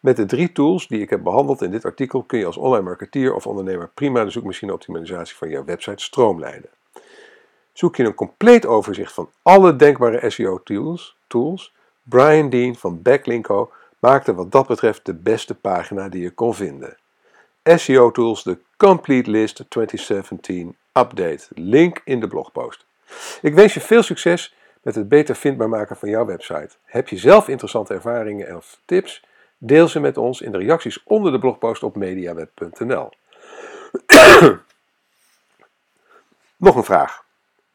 Met 0.00 0.16
de 0.16 0.26
drie 0.26 0.52
tools 0.52 0.88
die 0.88 1.00
ik 1.00 1.10
heb 1.10 1.22
behandeld 1.22 1.62
in 1.62 1.70
dit 1.70 1.84
artikel 1.84 2.22
kun 2.22 2.38
je 2.38 2.46
als 2.46 2.56
online 2.56 2.84
marketeer 2.84 3.34
of 3.34 3.46
ondernemer 3.46 3.90
prima 3.94 4.24
de 4.24 4.30
zoekmachine-optimalisatie 4.30 5.36
van 5.36 5.48
jouw 5.48 5.64
website 5.64 6.02
stroomlijnen. 6.02 6.70
Zoek 7.74 7.96
je 7.96 8.04
een 8.04 8.14
compleet 8.14 8.66
overzicht 8.66 9.12
van 9.12 9.30
alle 9.42 9.76
denkbare 9.76 10.30
SEO-tools, 10.30 11.16
tools, 11.26 11.74
Brian 12.02 12.50
Dean 12.50 12.74
van 12.74 13.02
Backlinko 13.02 13.72
maakte 13.98 14.34
wat 14.34 14.52
dat 14.52 14.66
betreft 14.66 15.06
de 15.06 15.14
beste 15.14 15.54
pagina 15.54 16.08
die 16.08 16.22
je 16.22 16.30
kon 16.30 16.54
vinden. 16.54 16.96
SEO 17.64 18.10
Tools, 18.10 18.42
de 18.42 18.58
Complete 18.76 19.30
List 19.30 19.64
2017 19.68 20.76
Update. 20.92 21.46
Link 21.54 22.00
in 22.04 22.20
de 22.20 22.28
blogpost. 22.28 22.86
Ik 23.42 23.54
wens 23.54 23.74
je 23.74 23.80
veel 23.80 24.02
succes 24.02 24.54
met 24.82 24.94
het 24.94 25.08
beter 25.08 25.36
vindbaar 25.36 25.68
maken 25.68 25.96
van 25.96 26.08
jouw 26.08 26.24
website. 26.24 26.70
Heb 26.84 27.08
je 27.08 27.16
zelf 27.16 27.48
interessante 27.48 27.94
ervaringen 27.94 28.56
of 28.56 28.80
tips? 28.84 29.24
Deel 29.58 29.88
ze 29.88 30.00
met 30.00 30.16
ons 30.16 30.40
in 30.40 30.52
de 30.52 30.58
reacties 30.58 31.02
onder 31.04 31.32
de 31.32 31.38
blogpost 31.38 31.82
op 31.82 31.96
mediaweb.nl. 31.96 33.10
Nog 36.56 36.76
een 36.76 36.84
vraag. 36.84 37.23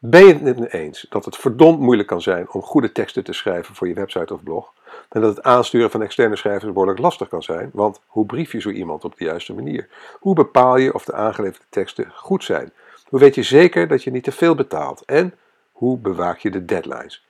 Ben 0.02 0.26
je 0.26 0.34
het 0.34 0.58
me 0.58 0.72
eens 0.72 1.06
dat 1.08 1.24
het 1.24 1.36
verdomd 1.36 1.80
moeilijk 1.80 2.08
kan 2.08 2.22
zijn 2.22 2.50
om 2.50 2.62
goede 2.62 2.92
teksten 2.92 3.24
te 3.24 3.32
schrijven 3.32 3.74
voor 3.74 3.88
je 3.88 3.94
website 3.94 4.34
of 4.34 4.42
blog? 4.42 4.72
En 5.08 5.20
dat 5.20 5.36
het 5.36 5.44
aansturen 5.44 5.90
van 5.90 6.02
externe 6.02 6.36
schrijvers 6.36 6.72
behoorlijk 6.72 6.98
lastig 6.98 7.28
kan 7.28 7.42
zijn, 7.42 7.70
want 7.72 8.00
hoe 8.06 8.26
brief 8.26 8.52
je 8.52 8.60
zo 8.60 8.70
iemand 8.70 9.04
op 9.04 9.18
de 9.18 9.24
juiste 9.24 9.54
manier? 9.54 9.88
Hoe 10.20 10.34
bepaal 10.34 10.76
je 10.76 10.94
of 10.94 11.04
de 11.04 11.12
aangeleverde 11.12 11.66
teksten 11.68 12.12
goed 12.14 12.44
zijn? 12.44 12.72
Hoe 13.08 13.20
weet 13.20 13.34
je 13.34 13.42
zeker 13.42 13.88
dat 13.88 14.02
je 14.02 14.10
niet 14.10 14.24
te 14.24 14.32
veel 14.32 14.54
betaalt? 14.54 15.04
En 15.04 15.34
hoe 15.72 15.98
bewaak 15.98 16.38
je 16.38 16.50
de 16.50 16.64
deadlines? 16.64 17.26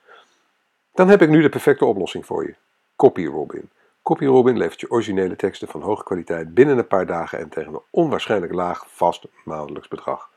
Dan 0.93 1.09
heb 1.09 1.21
ik 1.21 1.29
nu 1.29 1.41
de 1.41 1.49
perfecte 1.49 1.85
oplossing 1.85 2.25
voor 2.25 2.45
je. 2.45 2.55
CopyRobin. 2.95 3.69
CopyRobin 4.03 4.57
levert 4.57 4.79
je 4.79 4.91
originele 4.91 5.35
teksten 5.35 5.67
van 5.67 5.81
hoge 5.81 6.03
kwaliteit 6.03 6.53
binnen 6.53 6.77
een 6.77 6.87
paar 6.87 7.05
dagen 7.05 7.39
en 7.39 7.49
tegen 7.49 7.73
een 7.73 7.81
onwaarschijnlijk 7.89 8.53
laag 8.53 8.85
vast 8.87 9.25
maandelijks 9.43 9.87
bedrag. 9.87 10.29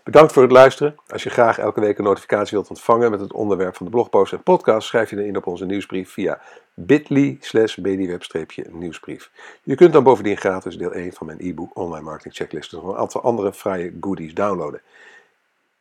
bedankt 0.04 0.32
voor 0.32 0.42
het 0.42 0.52
luisteren. 0.52 0.96
Als 1.08 1.22
je 1.22 1.30
graag 1.30 1.58
elke 1.58 1.80
week 1.80 1.98
een 1.98 2.04
notificatie 2.04 2.56
wilt 2.56 2.70
ontvangen 2.70 3.10
met 3.10 3.20
het 3.20 3.32
onderwerp 3.32 3.76
van 3.76 3.86
de 3.86 3.92
blogpost 3.92 4.32
en 4.32 4.42
podcast, 4.42 4.88
schrijf 4.88 5.10
je 5.10 5.16
dan 5.16 5.24
in 5.24 5.36
op 5.36 5.46
onze 5.46 5.66
nieuwsbrief 5.66 6.10
via 6.10 6.40
bit.ly 6.74 7.36
slash 7.40 7.74
bdweb-nieuwsbrief. 7.74 9.30
Je 9.62 9.74
kunt 9.74 9.92
dan 9.92 10.02
bovendien 10.02 10.36
gratis 10.36 10.76
deel 10.76 10.92
1 10.92 11.12
van 11.12 11.26
mijn 11.26 11.40
e-book 11.40 11.76
Online 11.76 12.04
Marketing 12.04 12.34
Checklist 12.34 12.72
en 12.72 12.78
een 12.78 12.96
aantal 12.96 13.22
andere 13.22 13.52
fraaie 13.52 13.96
goodies 14.00 14.34
downloaden. 14.34 14.80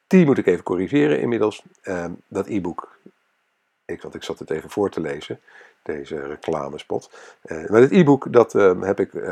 Die 0.10 0.26
moet 0.26 0.38
ik 0.38 0.46
even 0.46 0.64
corrigeren 0.64 1.20
inmiddels. 1.20 1.64
Ehm, 1.82 2.12
dat 2.28 2.48
e-book, 2.48 2.98
ik, 3.86 4.02
want 4.02 4.16
ik 4.16 4.24
zat 4.24 4.40
het 4.40 4.50
even 4.50 4.70
voor 4.70 4.90
te 4.90 5.02
lezen, 5.02 5.40
deze 5.84 6.26
reclamespot. 6.26 7.12
Uh, 7.46 7.70
maar 7.70 7.82
het 7.82 7.92
e-book, 7.92 8.34
dat 8.34 8.56
ehm, 8.56 8.82
heb 8.82 9.00
ik 9.00 9.14
uh, 9.14 9.24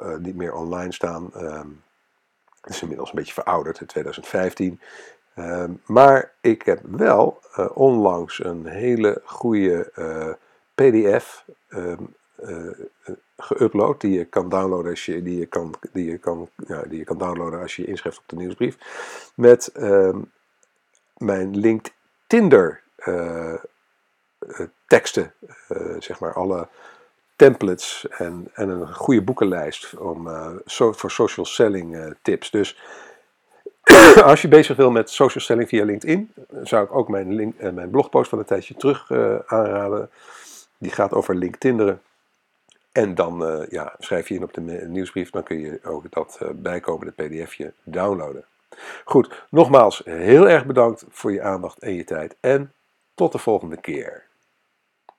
uh, 0.00 0.16
niet 0.16 0.36
meer 0.36 0.54
online 0.54 0.92
staan. 0.92 1.30
Um, 1.36 1.82
het 2.60 2.74
is 2.74 2.82
inmiddels 2.82 3.10
een 3.10 3.16
beetje 3.16 3.32
verouderd, 3.32 3.80
in 3.80 3.86
2015. 3.86 4.80
maar 5.86 6.32
ik 6.40 6.62
heb 6.62 6.80
wel 6.82 7.40
onlangs 7.74 8.44
een 8.44 8.66
hele 8.66 9.20
goede 9.24 9.90
PDF 10.74 11.44
geüpload, 13.40 14.00
die 14.00 14.18
je 14.18 14.24
kan 14.24 14.48
downloaden 14.48 14.90
als 14.90 15.06
je, 15.06 15.22
die 15.22 15.38
je 15.38 15.46
kan, 15.46 15.74
die 15.92 16.10
je 16.10 16.18
kan, 16.18 16.48
ja, 16.66 16.82
die 16.82 16.98
je 16.98 17.04
kan 17.04 17.18
downloaden 17.18 17.60
als 17.60 17.76
je 17.76 17.84
inschrijft 17.84 18.18
op 18.18 18.24
de 18.26 18.36
nieuwsbrief. 18.36 18.76
Met 19.34 19.72
uh, 19.76 20.16
mijn 21.16 21.56
linked 21.56 21.92
Tinder 22.26 22.82
uh, 23.06 23.54
teksten, 24.86 25.32
uh, 25.68 25.96
zeg 25.98 26.20
maar 26.20 26.34
alle 26.34 26.68
templates 27.36 28.06
en, 28.08 28.48
en 28.54 28.68
een 28.68 28.94
goede 28.94 29.22
boekenlijst 29.22 29.96
om, 29.96 30.28
so, 30.64 30.92
voor 30.92 31.10
social 31.10 31.46
selling 31.46 32.14
tips. 32.22 32.50
Dus 32.50 32.82
als 34.24 34.42
je 34.42 34.48
bezig 34.48 34.76
wil 34.76 34.90
met 34.90 35.10
social 35.10 35.44
selling 35.44 35.68
via 35.68 35.84
LinkedIn, 35.84 36.32
zou 36.62 36.84
ik 36.84 36.94
ook 36.94 37.08
mijn, 37.08 37.34
link, 37.34 37.72
mijn 37.72 37.90
blogpost 37.90 38.30
van 38.30 38.38
een 38.38 38.44
tijdje 38.44 38.74
terug 38.74 39.10
aanraden. 39.46 40.10
Die 40.78 40.90
gaat 40.90 41.12
over 41.12 41.34
LinkedIn. 41.34 41.98
En 42.92 43.14
dan 43.14 43.42
uh, 43.42 43.68
ja, 43.68 43.94
schrijf 43.98 44.28
je 44.28 44.34
in 44.34 44.42
op 44.42 44.54
de 44.54 44.60
nieuwsbrief, 44.88 45.30
dan 45.30 45.42
kun 45.42 45.60
je 45.60 45.80
ook 45.82 46.10
dat 46.10 46.38
uh, 46.42 46.48
bijkomende 46.54 47.12
pdfje 47.12 47.72
downloaden. 47.82 48.44
Goed, 49.04 49.46
nogmaals 49.50 50.02
heel 50.04 50.48
erg 50.48 50.66
bedankt 50.66 51.04
voor 51.08 51.32
je 51.32 51.42
aandacht 51.42 51.78
en 51.78 51.94
je 51.94 52.04
tijd 52.04 52.36
en 52.40 52.72
tot 53.14 53.32
de 53.32 53.38
volgende 53.38 53.80
keer. 53.80 54.29